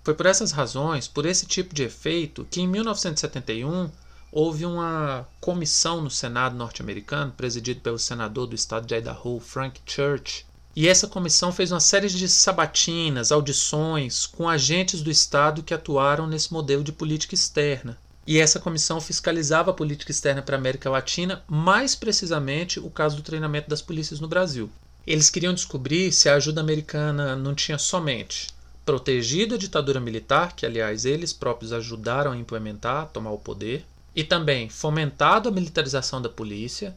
[0.04, 3.92] Foi por essas razões, por esse tipo de efeito, que em 1971
[4.32, 10.46] houve uma comissão no Senado norte-americano, presidida pelo senador do estado de Idaho, Frank Church.
[10.74, 16.26] E essa comissão fez uma série de sabatinas, audições com agentes do estado que atuaram
[16.26, 17.98] nesse modelo de política externa.
[18.26, 23.18] E essa comissão fiscalizava a política externa para a América Latina, mais precisamente o caso
[23.18, 24.70] do treinamento das polícias no Brasil.
[25.06, 28.48] Eles queriam descobrir se a ajuda americana não tinha somente
[28.86, 33.86] protegido a ditadura militar, que aliás eles próprios ajudaram a implementar, a tomar o poder,
[34.16, 36.96] e também fomentado a militarização da polícia,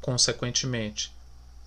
[0.00, 1.12] consequentemente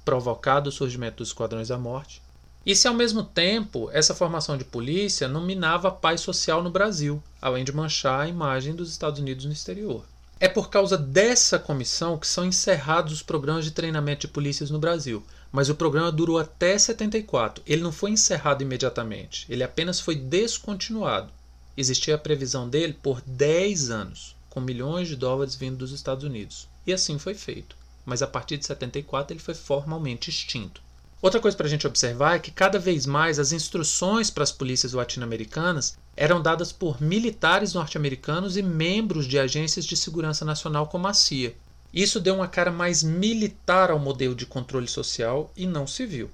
[0.04, 2.22] provocado o surgimento dos esquadrões da morte,
[2.66, 6.70] e se ao mesmo tempo essa formação de polícia não minava a paz social no
[6.70, 10.06] Brasil, além de manchar a imagem dos Estados Unidos no exterior.
[10.40, 14.80] É por causa dessa comissão que são encerrados os programas de treinamento de polícias no
[14.80, 17.64] Brasil, mas o programa durou até 74.
[17.66, 21.32] Ele não foi encerrado imediatamente, ele apenas foi descontinuado.
[21.76, 26.68] Existia a previsão dele por 10 anos com milhões de dólares vindo dos Estados Unidos.
[26.86, 27.76] E assim foi feito.
[28.04, 30.82] Mas a partir de 74 ele foi formalmente extinto.
[31.22, 34.52] Outra coisa para a gente observar é que cada vez mais as instruções para as
[34.52, 41.08] polícias latino-americanas eram dadas por militares norte-americanos e membros de agências de segurança nacional como
[41.08, 41.56] a CIA.
[41.94, 46.32] Isso deu uma cara mais militar ao modelo de controle social e não civil.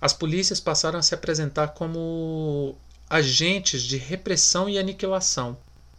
[0.00, 2.76] As polícias passaram a se apresentar como
[3.08, 5.56] agentes de repressão e aniquilação,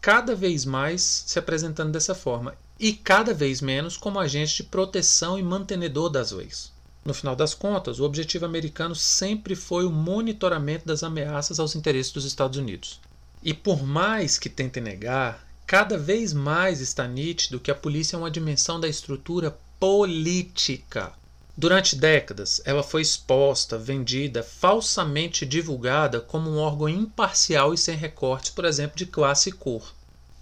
[0.07, 2.55] cada vez mais se apresentando dessa forma.
[2.79, 6.71] e cada vez menos como agente de proteção e mantenedor das leis.
[7.03, 12.13] No final das contas, o objetivo americano sempre foi o monitoramento das ameaças aos interesses
[12.13, 13.01] dos Estados Unidos.
[13.43, 18.19] E por mais que tentem negar, cada vez mais está nítido que a polícia é
[18.19, 21.11] uma dimensão da estrutura política.
[21.57, 28.51] Durante décadas, ela foi exposta, vendida, falsamente divulgada como um órgão imparcial e sem recortes,
[28.51, 29.96] por exemplo, de classe e cor.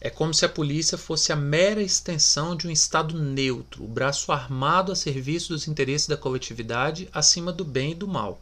[0.05, 4.31] É como se a polícia fosse a mera extensão de um Estado neutro, o braço
[4.31, 8.39] armado a serviço dos interesses da coletividade acima do bem e do mal.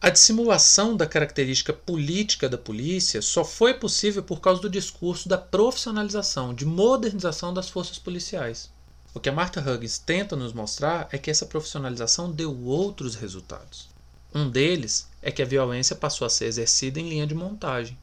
[0.00, 5.38] A dissimulação da característica política da polícia só foi possível por causa do discurso da
[5.38, 8.68] profissionalização, de modernização das forças policiais.
[9.14, 13.88] O que a Martha Huggins tenta nos mostrar é que essa profissionalização deu outros resultados.
[14.34, 17.96] Um deles é que a violência passou a ser exercida em linha de montagem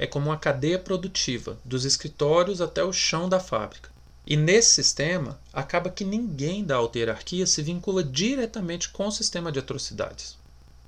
[0.00, 3.90] é como uma cadeia produtiva, dos escritórios até o chão da fábrica.
[4.26, 9.52] E nesse sistema, acaba que ninguém da alta hierarquia se vincula diretamente com o sistema
[9.52, 10.38] de atrocidades.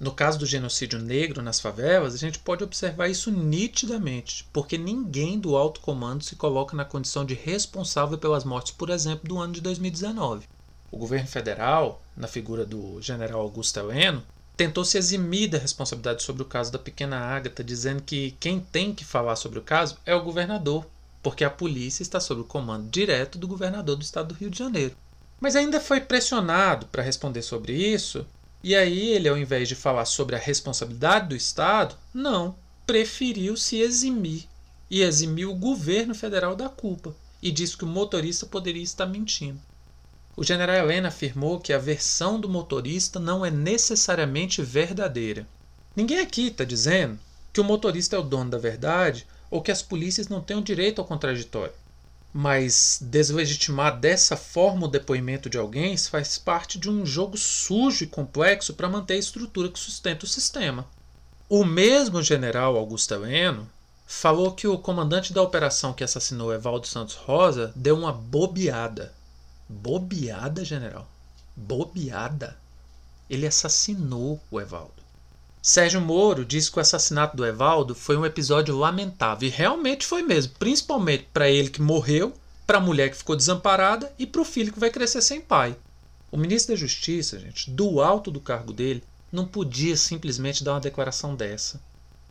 [0.00, 5.38] No caso do genocídio negro nas favelas, a gente pode observar isso nitidamente, porque ninguém
[5.38, 9.52] do alto comando se coloca na condição de responsável pelas mortes, por exemplo, do ano
[9.52, 10.48] de 2019.
[10.90, 14.22] O governo federal, na figura do general Augusto Heleno,
[14.56, 18.94] tentou se eximir da responsabilidade sobre o caso da pequena Ágata, dizendo que quem tem
[18.94, 20.86] que falar sobre o caso é o governador,
[21.22, 24.58] porque a polícia está sob o comando direto do governador do estado do Rio de
[24.58, 24.96] Janeiro.
[25.40, 28.26] Mas ainda foi pressionado para responder sobre isso,
[28.62, 32.54] e aí ele, ao invés de falar sobre a responsabilidade do Estado, não,
[32.86, 34.44] preferiu se eximir
[34.88, 39.60] e eximiu o governo federal da culpa e disse que o motorista poderia estar mentindo.
[40.34, 45.46] O general Helena afirmou que a versão do motorista não é necessariamente verdadeira.
[45.94, 47.18] Ninguém aqui está dizendo
[47.52, 50.62] que o motorista é o dono da verdade ou que as polícias não têm o
[50.62, 51.74] direito ao contraditório.
[52.32, 58.06] Mas deslegitimar dessa forma o depoimento de alguém faz parte de um jogo sujo e
[58.06, 60.86] complexo para manter a estrutura que sustenta o sistema.
[61.46, 63.68] O mesmo general Augusto Heleno
[64.06, 69.12] falou que o comandante da operação que assassinou Evaldo Santos Rosa deu uma bobeada
[69.68, 71.08] Bobeada, general.
[71.56, 72.56] Bobeada.
[73.28, 75.02] Ele assassinou o Evaldo.
[75.62, 79.48] Sérgio Moro disse que o assassinato do Evaldo foi um episódio lamentável.
[79.48, 80.54] E realmente foi mesmo.
[80.58, 82.34] Principalmente para ele que morreu,
[82.66, 85.76] para a mulher que ficou desamparada e para o filho que vai crescer sem pai.
[86.32, 90.80] O ministro da Justiça, gente, do alto do cargo dele, não podia simplesmente dar uma
[90.80, 91.80] declaração dessa.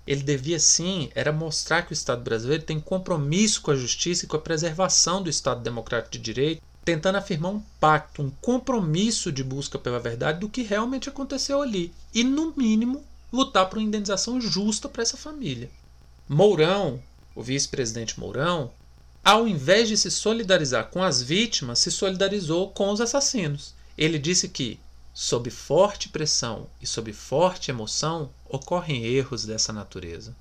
[0.05, 4.27] Ele devia sim era mostrar que o Estado brasileiro tem compromisso com a justiça e
[4.27, 9.43] com a preservação do Estado democrático de direito tentando afirmar um pacto, um compromisso de
[9.43, 14.41] busca pela verdade do que realmente aconteceu ali e, no mínimo, lutar por uma indenização
[14.41, 15.69] justa para essa família.
[16.27, 17.01] Mourão,
[17.35, 18.71] o vice-presidente Mourão,
[19.23, 23.75] ao invés de se solidarizar com as vítimas, se solidarizou com os assassinos.
[23.97, 24.79] Ele disse que,
[25.13, 30.35] sob forte pressão e sob forte emoção, ocorrem erros dessa natureza.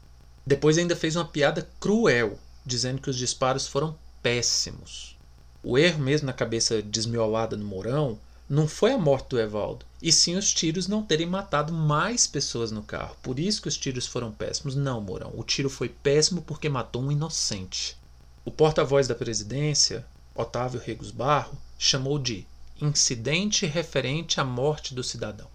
[0.47, 5.17] Depois ainda fez uma piada cruel, dizendo que os disparos foram péssimos.
[5.63, 10.11] O erro mesmo na cabeça desmiolada do Mourão não foi a morte do Evaldo, e
[10.11, 13.15] sim os tiros não terem matado mais pessoas no carro.
[13.23, 14.75] Por isso que os tiros foram péssimos.
[14.75, 17.97] Não, Mourão, o tiro foi péssimo porque matou um inocente.
[18.45, 20.05] O porta-voz da presidência,
[20.35, 22.47] Otávio Regos Barro, chamou de
[22.81, 25.47] incidente referente à morte do cidadão.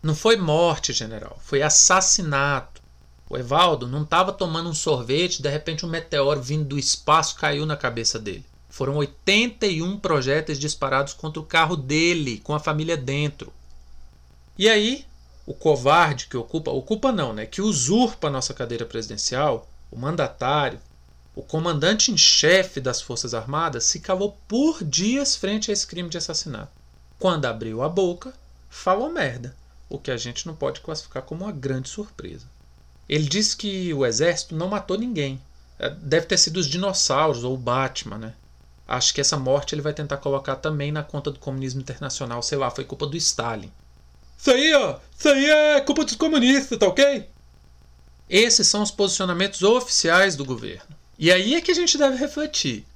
[0.00, 2.80] Não foi morte, general, foi assassinato.
[3.28, 7.66] O Evaldo não estava tomando um sorvete, de repente um meteoro vindo do espaço caiu
[7.66, 8.46] na cabeça dele.
[8.78, 13.52] Foram 81 projéteis disparados contra o carro dele, com a família dentro.
[14.56, 15.04] E aí,
[15.44, 20.78] o covarde que ocupa, ocupa não, né, que usurpa a nossa cadeira presidencial, o mandatário,
[21.34, 26.08] o comandante em chefe das Forças Armadas se calou por dias frente a esse crime
[26.08, 26.70] de assassinato.
[27.18, 28.32] Quando abriu a boca,
[28.70, 29.56] falou merda,
[29.88, 32.46] o que a gente não pode classificar como uma grande surpresa.
[33.08, 35.42] Ele disse que o exército não matou ninguém.
[35.80, 38.34] É, deve ter sido os dinossauros ou o Batman, né?
[38.88, 42.42] Acho que essa morte ele vai tentar colocar também na conta do comunismo internacional.
[42.42, 43.70] Sei lá, foi culpa do Stalin.
[44.38, 44.96] Isso aí, ó.
[45.16, 47.28] Isso aí é culpa dos comunistas, tá ok?
[48.30, 50.96] Esses são os posicionamentos oficiais do governo.
[51.18, 52.86] E aí é que a gente deve refletir.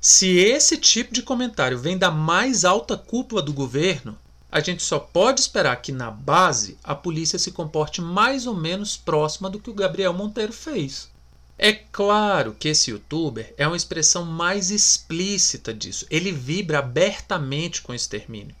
[0.00, 4.18] Se esse tipo de comentário vem da mais alta cúpula do governo,
[4.50, 8.96] a gente só pode esperar que na base a polícia se comporte mais ou menos
[8.96, 11.10] próxima do que o Gabriel Monteiro fez.
[11.58, 16.06] É claro que esse youtuber é uma expressão mais explícita disso.
[16.10, 18.54] Ele vibra abertamente com o extermínio.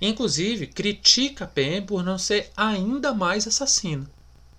[0.00, 4.08] Inclusive, critica a PM por não ser ainda mais assassina.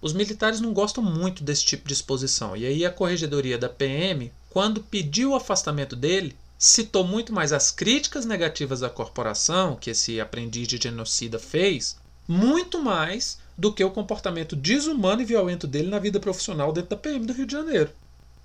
[0.02, 4.32] Os militares não gostam muito desse tipo de exposição, e aí a corregedoria da PM,
[4.50, 10.20] quando pediu o afastamento dele, citou muito mais as críticas negativas da corporação que esse
[10.20, 16.00] aprendiz de genocida fez, muito mais do que o comportamento desumano e violento dele na
[16.00, 17.90] vida profissional dentro da PM do Rio de Janeiro.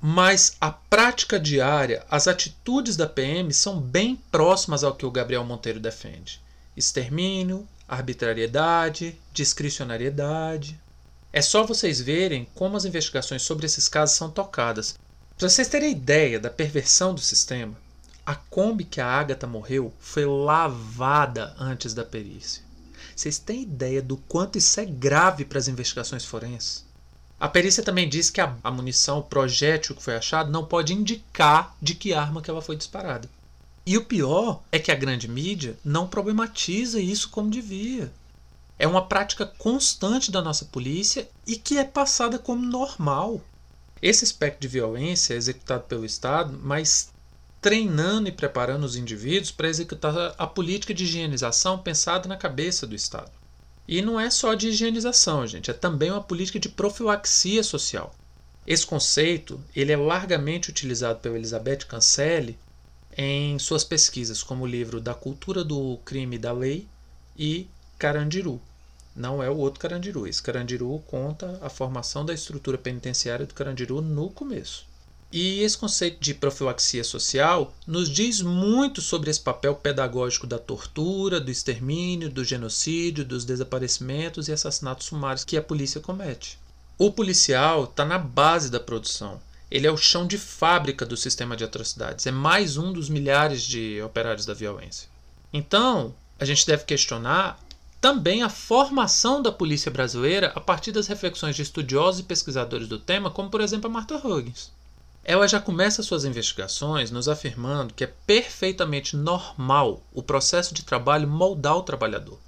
[0.01, 5.45] Mas a prática diária, as atitudes da PM são bem próximas ao que o Gabriel
[5.45, 6.41] Monteiro defende:
[6.77, 10.81] extermínio, arbitrariedade, discricionariedade.
[11.33, 14.99] É só vocês verem como as investigações sobre esses casos são tocadas.
[15.39, 17.77] Para vocês terem ideia da perversão do sistema,
[18.25, 22.63] a Kombi que a Agatha morreu foi lavada antes da perícia.
[23.15, 26.85] Vocês têm ideia do quanto isso é grave para as investigações forenses?
[27.39, 31.77] A perícia também diz que a, munição, o projétil que foi achado, não pode indicar
[31.83, 33.29] de que arma que ela foi disparada.
[33.85, 38.13] E o pior é que a grande mídia não problematiza isso como devia.
[38.79, 43.41] É uma prática constante da nossa polícia e que é passada como normal.
[44.01, 47.12] Esse aspecto de violência é executado pelo Estado, mas
[47.63, 52.97] treinando e preparando os indivíduos para executar a política de higienização pensada na cabeça do
[52.97, 53.31] Estado.
[53.87, 58.13] E não é só de higienização, gente, é também uma política de profilaxia social.
[58.67, 62.59] Esse conceito ele é largamente utilizado pela Elizabeth Cancelli
[63.17, 66.89] em suas pesquisas, como o livro Da Cultura do Crime e da Lei
[67.37, 68.61] e Carandiru.
[69.15, 70.27] Não é o outro Carandiru.
[70.27, 74.91] Esse Carandiru conta a formação da estrutura penitenciária do Carandiru no começo.
[75.33, 81.41] E esse conceito de profilaxia social nos diz muito sobre esse papel pedagógico da tortura,
[81.41, 86.59] do extermínio, do genocídio, dos desaparecimentos e assassinatos sumários que a polícia comete.
[86.99, 89.41] O policial está na base da produção.
[89.71, 92.27] Ele é o chão de fábrica do sistema de atrocidades.
[92.27, 95.09] É mais um dos milhares de operários da violência.
[95.51, 97.59] Então, a gente deve questionar
[98.03, 102.99] também a formação da polícia brasileira a partir das reflexões de estudiosos e pesquisadores do
[102.99, 104.71] tema, como por exemplo a Martha Huggins.
[105.25, 111.29] Ela já começa suas investigações nos afirmando que é perfeitamente normal o processo de trabalho
[111.29, 112.39] moldar o trabalhador.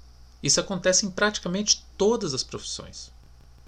[0.43, 3.11] Isso acontece em praticamente todas as profissões.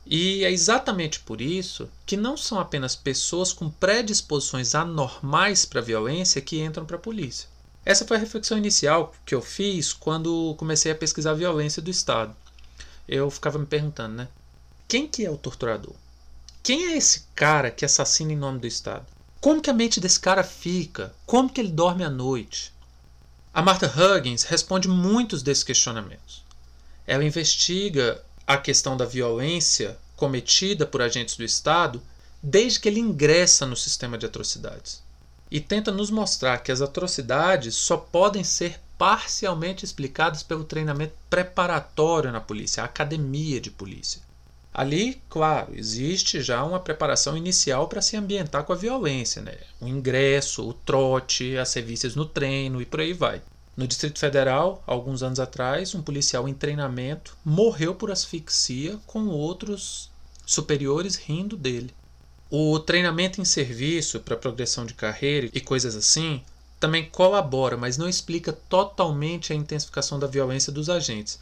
[0.06, 5.84] E é exatamente por isso que não são apenas pessoas com predisposições anormais para a
[5.84, 7.50] violência que entram para a polícia.
[7.86, 11.90] Essa foi a reflexão inicial que eu fiz quando comecei a pesquisar a violência do
[11.90, 12.36] Estado.
[13.08, 14.28] Eu ficava me perguntando, né?
[14.88, 15.94] Quem que é o torturador?
[16.68, 19.06] Quem é esse cara que assassina em nome do Estado?
[19.40, 21.16] Como que a mente desse cara fica?
[21.26, 22.74] Como que ele dorme à noite?
[23.54, 26.44] A Martha Huggins responde muitos desses questionamentos.
[27.08, 32.04] Ela investiga a questão da violência cometida por agentes do Estado
[32.44, 35.02] desde que ele ingressa no sistema de atrocidades.
[35.50, 42.30] E tenta nos mostrar que as atrocidades só podem ser parcialmente explicadas pelo treinamento preparatório
[42.30, 44.27] na polícia, a academia de polícia.
[44.78, 49.58] Ali, claro, existe já uma preparação inicial para se ambientar com a violência, né?
[49.82, 53.42] O ingresso, o trote, as serviços no treino e por aí vai.
[53.76, 60.12] No Distrito Federal, alguns anos atrás, um policial em treinamento morreu por asfixia com outros
[60.46, 61.90] superiores rindo dele.
[62.48, 66.44] O treinamento em serviço para progressão de carreira e coisas assim
[66.80, 71.40] também colabora, mas não explica totalmente a intensificação da violência dos agentes.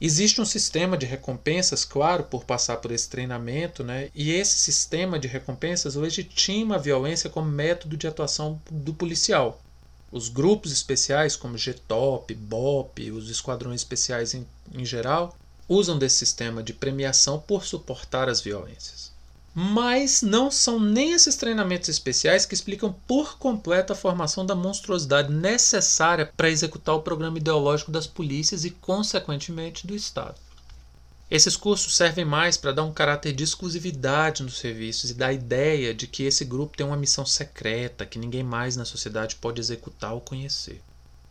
[0.00, 4.10] Existe um sistema de recompensas, claro, por passar por esse treinamento, né?
[4.14, 9.62] e esse sistema de recompensas legitima a violência como método de atuação do policial.
[10.10, 15.36] Os grupos especiais, como GTOP, BOP, os esquadrões especiais em, em geral,
[15.68, 19.13] usam desse sistema de premiação por suportar as violências.
[19.56, 25.32] Mas não são nem esses treinamentos especiais que explicam por completo a formação da monstruosidade
[25.32, 30.34] necessária para executar o programa ideológico das polícias e, consequentemente, do Estado.
[31.30, 35.32] Esses cursos servem mais para dar um caráter de exclusividade nos serviços e dar a
[35.32, 39.60] ideia de que esse grupo tem uma missão secreta que ninguém mais na sociedade pode
[39.60, 40.82] executar ou conhecer.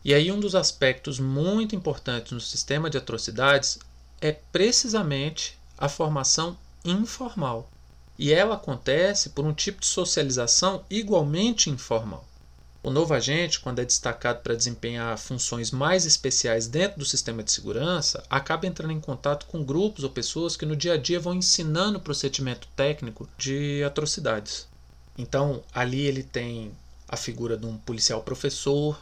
[0.03, 3.79] E aí, um dos aspectos muito importantes no sistema de atrocidades
[4.21, 7.69] é precisamente a formação informal
[8.17, 12.27] e ela acontece por um tipo de socialização igualmente informal.
[12.83, 17.49] O novo agente, quando é destacado para desempenhar funções mais especiais dentro do sistema de
[17.49, 21.33] segurança, acaba entrando em contato com grupos ou pessoas que no dia a dia vão
[21.33, 24.67] ensinando o procedimento técnico de atrocidades.
[25.17, 26.73] Então, ali ele tem
[27.07, 28.99] a figura de um policial professor,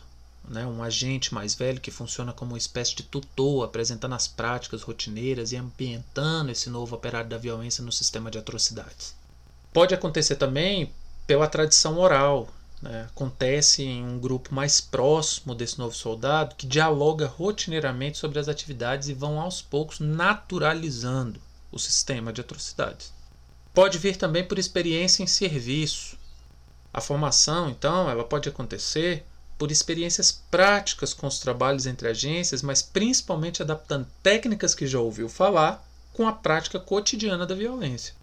[0.52, 4.82] né, um agente mais velho que funciona como uma espécie de tutor, apresentando as práticas
[4.82, 9.16] rotineiras e ambientando esse novo operário da violência no sistema de atrocidades.
[9.72, 10.92] Pode acontecer também
[11.26, 12.50] pela tradição oral.
[12.82, 13.08] Né?
[13.10, 19.08] Acontece em um grupo mais próximo desse novo soldado que dialoga rotineiramente sobre as atividades
[19.08, 21.40] e vão aos poucos naturalizando
[21.72, 23.14] o sistema de atrocidades.
[23.74, 26.18] Pode vir também por experiência em serviço.
[26.94, 29.26] A formação, então, ela pode acontecer
[29.62, 35.30] por experiências práticas com os trabalhos entre agências, mas principalmente adaptando técnicas que já ouviu
[35.30, 38.16] falar com a prática cotidiana da violência.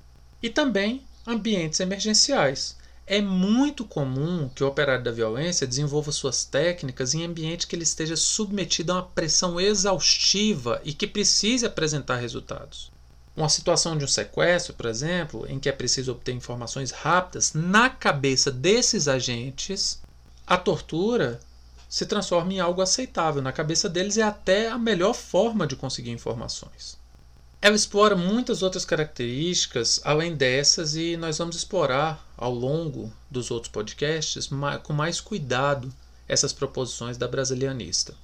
[0.43, 2.75] E também ambientes emergenciais.
[3.07, 7.85] É muito comum que o operário da violência desenvolva suas técnicas em ambiente que ele
[7.85, 12.91] esteja submetido a uma pressão exaustiva e que precise apresentar resultados.
[13.37, 17.89] Uma situação de um sequestro, por exemplo, em que é preciso obter informações rápidas, na
[17.89, 20.01] cabeça desses agentes,
[20.49, 21.39] a tortura
[21.89, 23.43] se transforma em algo aceitável.
[23.43, 26.97] Na cabeça deles é até a melhor forma de conseguir informações.
[27.61, 33.71] Ela explora muitas outras características além dessas e nós vamos explorar ao longo dos outros
[33.71, 34.49] podcasts
[34.85, 35.93] com mais cuidado
[36.27, 38.15] essas proposições da brasilianista.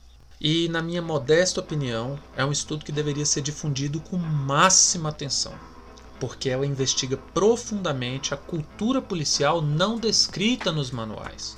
[0.40, 5.54] E, na minha modesta opinião, é um estudo que deveria ser difundido com máxima atenção,
[6.20, 11.56] porque ela investiga profundamente a cultura policial não descrita nos manuais.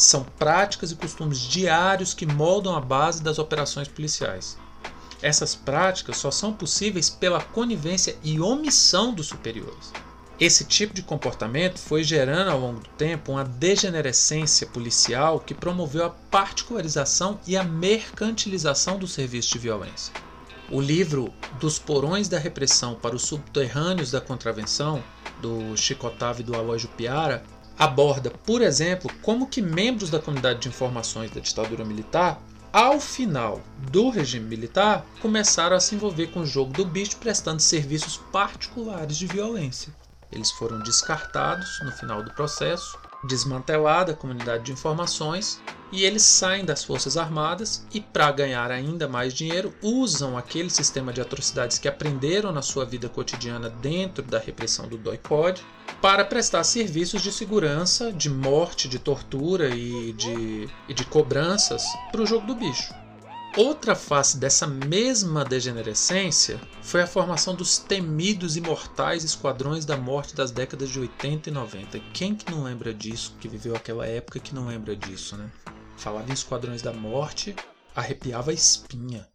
[0.00, 4.56] São práticas e costumes diários que moldam a base das operações policiais.
[5.20, 9.92] Essas práticas só são possíveis pela conivência e omissão dos superiores.
[10.40, 16.06] Esse tipo de comportamento foi gerando ao longo do tempo uma degenerescência policial que promoveu
[16.06, 20.14] a particularização e a mercantilização do serviço de violência.
[20.70, 21.30] O livro
[21.60, 25.04] Dos Porões da Repressão para os Subterrâneos da Contravenção,
[25.42, 27.44] do Chico Otávio e do Aloysio Piara,
[27.80, 32.38] aborda, por exemplo, como que membros da comunidade de informações da ditadura militar,
[32.70, 33.58] ao final
[33.90, 39.16] do regime militar, começaram a se envolver com o jogo do bicho prestando serviços particulares
[39.16, 39.94] de violência.
[40.30, 45.60] Eles foram descartados no final do processo, desmantelada a comunidade de informações
[45.92, 51.12] e eles saem das Forças Armadas e, para ganhar ainda mais dinheiro, usam aquele sistema
[51.12, 55.62] de atrocidades que aprenderam na sua vida cotidiana dentro da repressão do DOI-CODE
[56.00, 62.22] para prestar serviços de segurança, de morte, de tortura e de, e de cobranças para
[62.22, 62.94] o jogo do bicho.
[63.56, 70.36] Outra face dessa mesma degenerescência foi a formação dos temidos e mortais esquadrões da morte
[70.36, 72.00] das décadas de 80 e 90.
[72.12, 75.50] Quem que não lembra disso, que viveu aquela época que não lembra disso, né?
[75.96, 77.56] Falar em esquadrões da morte
[77.94, 79.26] arrepiava a espinha.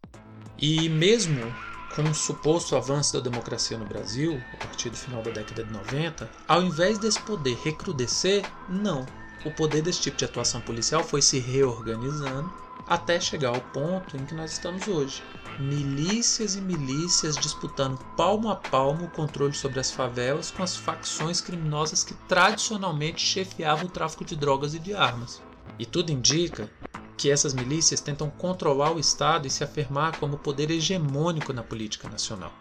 [0.57, 1.53] E mesmo
[1.93, 5.73] com o suposto avanço da democracia no Brasil, a partir do final da década de
[5.73, 9.05] 90, ao invés desse poder recrudescer, não.
[9.43, 14.25] O poder desse tipo de atuação policial foi se reorganizando até chegar ao ponto em
[14.25, 15.23] que nós estamos hoje.
[15.59, 21.41] Milícias e milícias disputando palmo a palmo o controle sobre as favelas com as facções
[21.41, 25.41] criminosas que tradicionalmente chefiavam o tráfico de drogas e de armas.
[25.79, 26.69] E tudo indica
[27.17, 32.09] que essas milícias tentam controlar o Estado e se afirmar como poder hegemônico na política
[32.09, 32.51] nacional.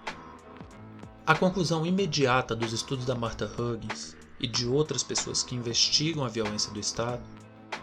[1.26, 6.28] A conclusão imediata dos estudos da Martha Huggins e de outras pessoas que investigam a
[6.28, 7.22] violência do Estado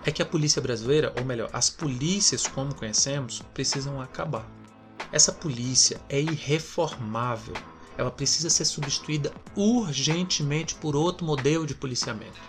[0.05, 4.45] é que a polícia brasileira, ou melhor, as polícias como conhecemos, precisam acabar.
[5.11, 7.55] Essa polícia é irreformável.
[7.97, 12.39] Ela precisa ser substituída urgentemente por outro modelo de policiamento.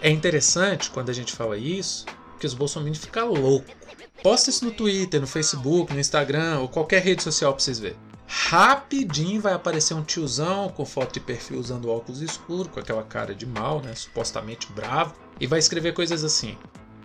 [0.00, 2.06] É interessante quando a gente fala isso,
[2.38, 3.74] que os bolsominions ficam loucos.
[4.22, 8.07] Posta isso no Twitter, no Facebook, no Instagram ou qualquer rede social para vocês verem.
[8.40, 13.34] Rapidinho vai aparecer um tiozão com foto de perfil usando óculos escuros, com aquela cara
[13.34, 16.56] de mal, né, supostamente bravo, e vai escrever coisas assim: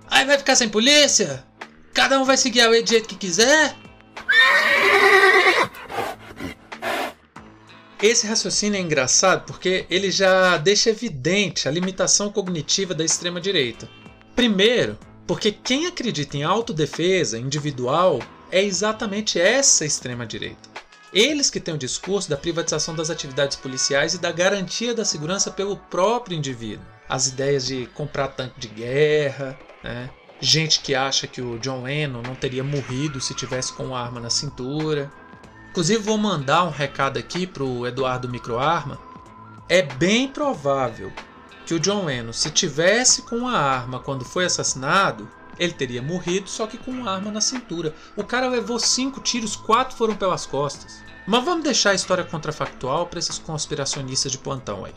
[0.10, 1.44] Aí vai ficar sem polícia?
[1.92, 3.76] Cada um vai seguir a lei do jeito que quiser?
[8.02, 13.90] Esse raciocínio é engraçado porque ele já deixa evidente a limitação cognitiva da extrema-direita.
[14.36, 18.22] Primeiro, porque quem acredita em autodefesa individual
[18.52, 20.83] é exatamente essa extrema-direita.
[21.14, 25.51] Eles que têm o discurso da privatização das atividades policiais e da garantia da segurança
[25.51, 26.86] pelo próprio indivíduo.
[27.07, 30.09] As ideias de comprar tanque de guerra, né?
[30.39, 34.20] Gente que acha que o John Lennon não teria morrido se tivesse com uma arma
[34.20, 35.11] na cintura.
[35.70, 38.99] Inclusive vou mandar um recado aqui pro Eduardo Microarma.
[39.70, 41.14] É bem provável
[41.66, 45.30] que o John Lennon, se tivesse com uma arma quando foi assassinado,
[45.60, 47.95] ele teria morrido, só que com uma arma na cintura.
[48.16, 51.01] O cara levou cinco tiros, quatro foram pelas costas.
[51.26, 54.93] Mas vamos deixar a história contrafactual para esses conspiracionistas de plantão aí.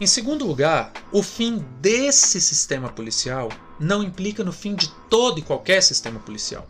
[0.00, 5.42] Em segundo lugar, o fim desse sistema policial não implica no fim de todo e
[5.42, 6.66] qualquer sistema policial.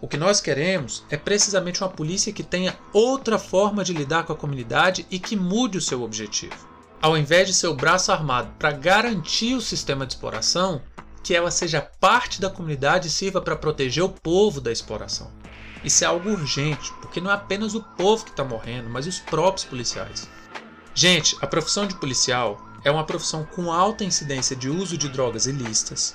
[0.00, 4.32] O que nós queremos é precisamente uma polícia que tenha outra forma de lidar com
[4.32, 6.56] a comunidade e que mude o seu objetivo.
[7.02, 10.80] Ao invés de ser o braço armado para garantir o sistema de exploração,
[11.22, 15.30] que ela seja parte da comunidade e sirva para proteger o povo da exploração.
[15.82, 19.18] Isso é algo urgente, porque não é apenas o povo que está morrendo, mas os
[19.18, 20.28] próprios policiais.
[20.94, 25.46] Gente, a profissão de policial é uma profissão com alta incidência de uso de drogas
[25.46, 26.14] ilícitas,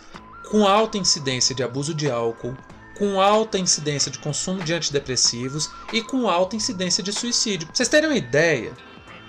[0.50, 2.56] com alta incidência de abuso de álcool,
[2.98, 7.68] com alta incidência de consumo de antidepressivos e com alta incidência de suicídio.
[7.68, 8.74] Pra vocês terem uma ideia,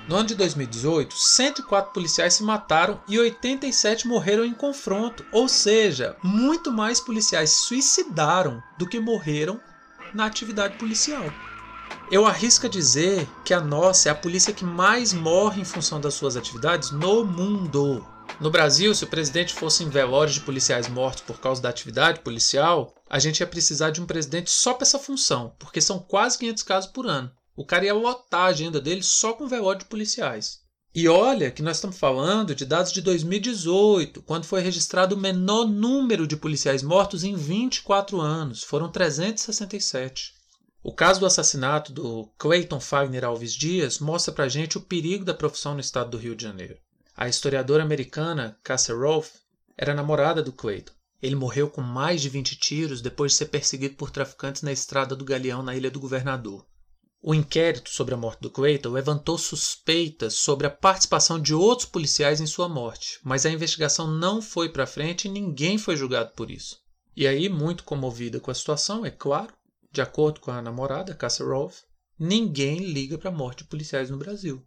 [0.08, 6.16] no ano de 2018, 104 policiais se mataram e 87 morreram em confronto, ou seja,
[6.22, 9.60] muito mais policiais se suicidaram do que morreram
[10.14, 11.24] na atividade policial.
[12.10, 16.14] Eu arrisco dizer que a nossa é a polícia que mais morre em função das
[16.14, 18.06] suas atividades no mundo.
[18.40, 22.20] No Brasil, se o presidente fosse em velórios de policiais mortos por causa da atividade
[22.20, 26.38] policial, a gente ia precisar de um presidente só para essa função, porque são quase
[26.38, 27.30] 500 casos por ano.
[27.56, 30.60] O cara ia lotar a agenda dele só com velório de policiais.
[30.94, 35.66] E olha que nós estamos falando de dados de 2018, quando foi registrado o menor
[35.66, 38.62] número de policiais mortos em 24 anos.
[38.62, 40.34] Foram 367.
[40.82, 45.34] O caso do assassinato do Clayton Fagner Alves Dias mostra pra gente o perigo da
[45.34, 46.78] profissão no estado do Rio de Janeiro.
[47.16, 49.38] A historiadora americana Cassia Rolfe
[49.76, 50.92] era namorada do Clayton.
[51.20, 55.16] Ele morreu com mais de 20 tiros depois de ser perseguido por traficantes na estrada
[55.16, 56.66] do Galeão na Ilha do Governador.
[57.28, 62.40] O inquérito sobre a morte do Clayton levantou suspeitas sobre a participação de outros policiais
[62.40, 66.52] em sua morte, mas a investigação não foi para frente e ninguém foi julgado por
[66.52, 66.78] isso.
[67.16, 69.52] E aí, muito comovida com a situação, é claro,
[69.90, 71.82] de acordo com a namorada, Cassia Rolfe,
[72.16, 74.64] ninguém liga para a morte de policiais no Brasil.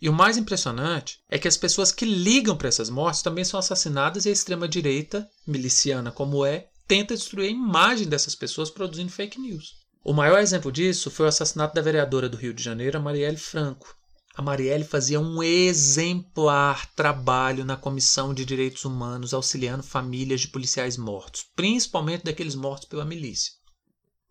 [0.00, 3.58] E o mais impressionante é que as pessoas que ligam para essas mortes também são
[3.58, 9.40] assassinadas e a extrema-direita, miliciana como é, tenta destruir a imagem dessas pessoas produzindo fake
[9.40, 9.84] news.
[10.08, 13.92] O maior exemplo disso foi o assassinato da vereadora do Rio de Janeiro, Marielle Franco.
[14.36, 20.96] A Marielle fazia um exemplar trabalho na Comissão de Direitos Humanos, auxiliando famílias de policiais
[20.96, 23.52] mortos, principalmente daqueles mortos pela milícia.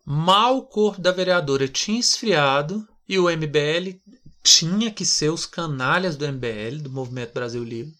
[0.02, 4.00] Mal o corpo da vereadora tinha esfriado e o MBL
[4.42, 7.92] tinha que ser os canalhas do MBL, do Movimento Brasil Livre.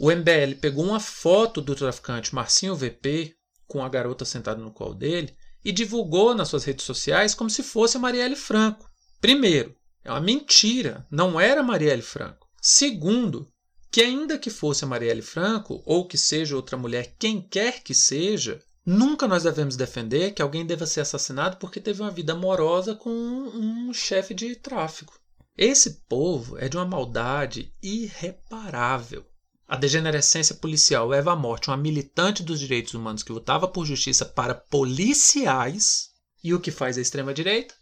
[0.00, 3.36] O MBL pegou uma foto do traficante Marcinho VP,
[3.68, 5.32] com a garota sentada no colo dele,
[5.64, 8.90] e divulgou nas suas redes sociais como se fosse a Marielle Franco.
[9.20, 12.46] Primeiro, é uma mentira, não era Marielle Franco.
[12.60, 13.48] Segundo,
[13.90, 17.94] que ainda que fosse a Marielle Franco, ou que seja outra mulher, quem quer que
[17.94, 22.94] seja, nunca nós devemos defender que alguém deva ser assassinado porque teve uma vida amorosa
[22.94, 25.18] com um chefe de tráfico.
[25.56, 29.24] Esse povo é de uma maldade irreparável.
[29.66, 34.24] A degenerescência policial leva à morte uma militante dos direitos humanos que lutava por justiça
[34.24, 36.10] para policiais.
[36.42, 37.74] E o que faz a extrema-direita?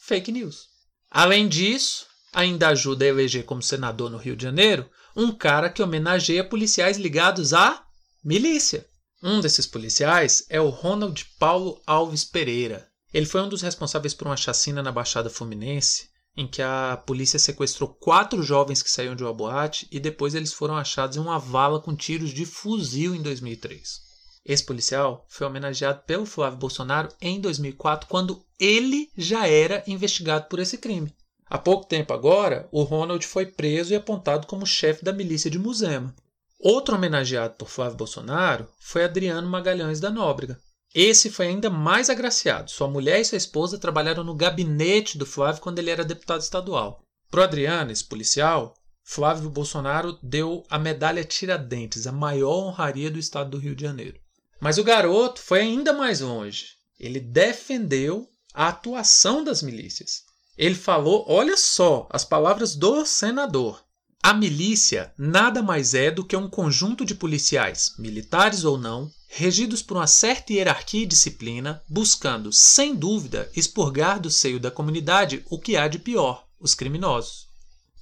[0.00, 0.68] Fake news.
[1.10, 5.82] Além disso, ainda ajuda a eleger como senador no Rio de Janeiro um cara que
[5.82, 7.84] homenageia policiais ligados à
[8.24, 8.86] milícia.
[9.22, 12.88] Um desses policiais é o Ronald Paulo Alves Pereira.
[13.12, 17.38] Ele foi um dos responsáveis por uma chacina na Baixada Fluminense em que a polícia
[17.38, 21.38] sequestrou quatro jovens que saíam de uma boate e depois eles foram achados em uma
[21.38, 24.04] vala com tiros de fuzil em 2003.
[24.44, 30.60] Esse policial foi homenageado pelo Flávio Bolsonaro em 2004, quando ele já era investigado por
[30.60, 31.12] esse crime.
[31.48, 35.58] Há pouco tempo agora, o Ronald foi preso e apontado como chefe da milícia de
[35.58, 36.14] Muzema.
[36.60, 40.58] Outro homenageado por Flávio Bolsonaro foi Adriano Magalhães da Nóbrega,
[40.98, 42.70] esse foi ainda mais agraciado.
[42.70, 47.04] Sua mulher e sua esposa trabalharam no gabinete do Flávio quando ele era deputado estadual.
[47.30, 48.74] Pro Adriano, esse policial,
[49.04, 54.18] Flávio Bolsonaro deu a medalha Tiradentes, a maior honraria do estado do Rio de Janeiro.
[54.58, 56.76] Mas o garoto foi ainda mais longe.
[56.98, 60.24] Ele defendeu a atuação das milícias.
[60.56, 63.84] Ele falou, olha só, as palavras do senador.
[64.26, 69.82] A milícia nada mais é do que um conjunto de policiais, militares ou não, regidos
[69.82, 75.60] por uma certa hierarquia e disciplina, buscando, sem dúvida, expurgar do seio da comunidade o
[75.60, 77.46] que há de pior, os criminosos.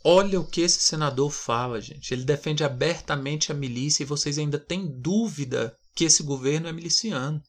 [0.03, 2.15] Olha o que esse senador fala, gente.
[2.15, 7.43] Ele defende abertamente a milícia e vocês ainda têm dúvida que esse governo é miliciano.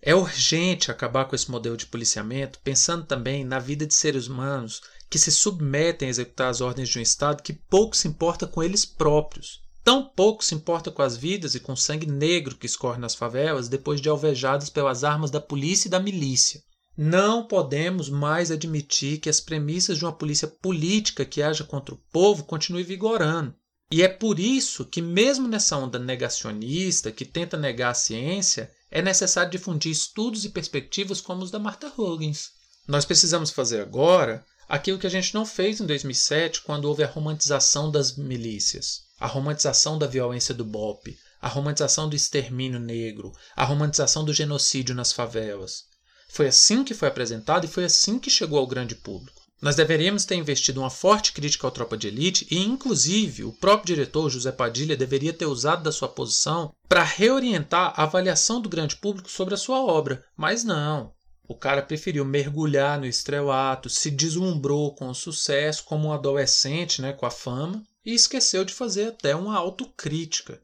[0.00, 4.80] É urgente acabar com esse modelo de policiamento, pensando também na vida de seres humanos
[5.10, 8.62] que se submetem a executar as ordens de um Estado que pouco se importa com
[8.62, 12.64] eles próprios Tão pouco se importa com as vidas e com o sangue negro que
[12.64, 16.62] escorre nas favelas depois de alvejadas pelas armas da polícia e da milícia.
[16.96, 22.00] Não podemos mais admitir que as premissas de uma polícia política que haja contra o
[22.10, 23.54] povo continuem vigorando.
[23.90, 29.02] E é por isso que, mesmo nessa onda negacionista que tenta negar a ciência, é
[29.02, 32.52] necessário difundir estudos e perspectivas como os da Martha Huggins.
[32.88, 37.08] Nós precisamos fazer agora aquilo que a gente não fez em 2007, quando houve a
[37.08, 43.64] romantização das milícias a romantização da violência do BOP, a romantização do extermínio negro, a
[43.64, 45.84] romantização do genocídio nas favelas.
[46.28, 49.40] Foi assim que foi apresentado e foi assim que chegou ao grande público.
[49.62, 53.94] Nós deveríamos ter investido uma forte crítica ao Tropa de Elite e, inclusive, o próprio
[53.94, 58.96] diretor José Padilha deveria ter usado da sua posição para reorientar a avaliação do grande
[58.96, 60.22] público sobre a sua obra.
[60.36, 61.13] Mas não.
[61.46, 67.12] O cara preferiu mergulhar no estrelato, se deslumbrou com o sucesso como um adolescente né,
[67.12, 70.60] com a fama e esqueceu de fazer até uma autocrítica.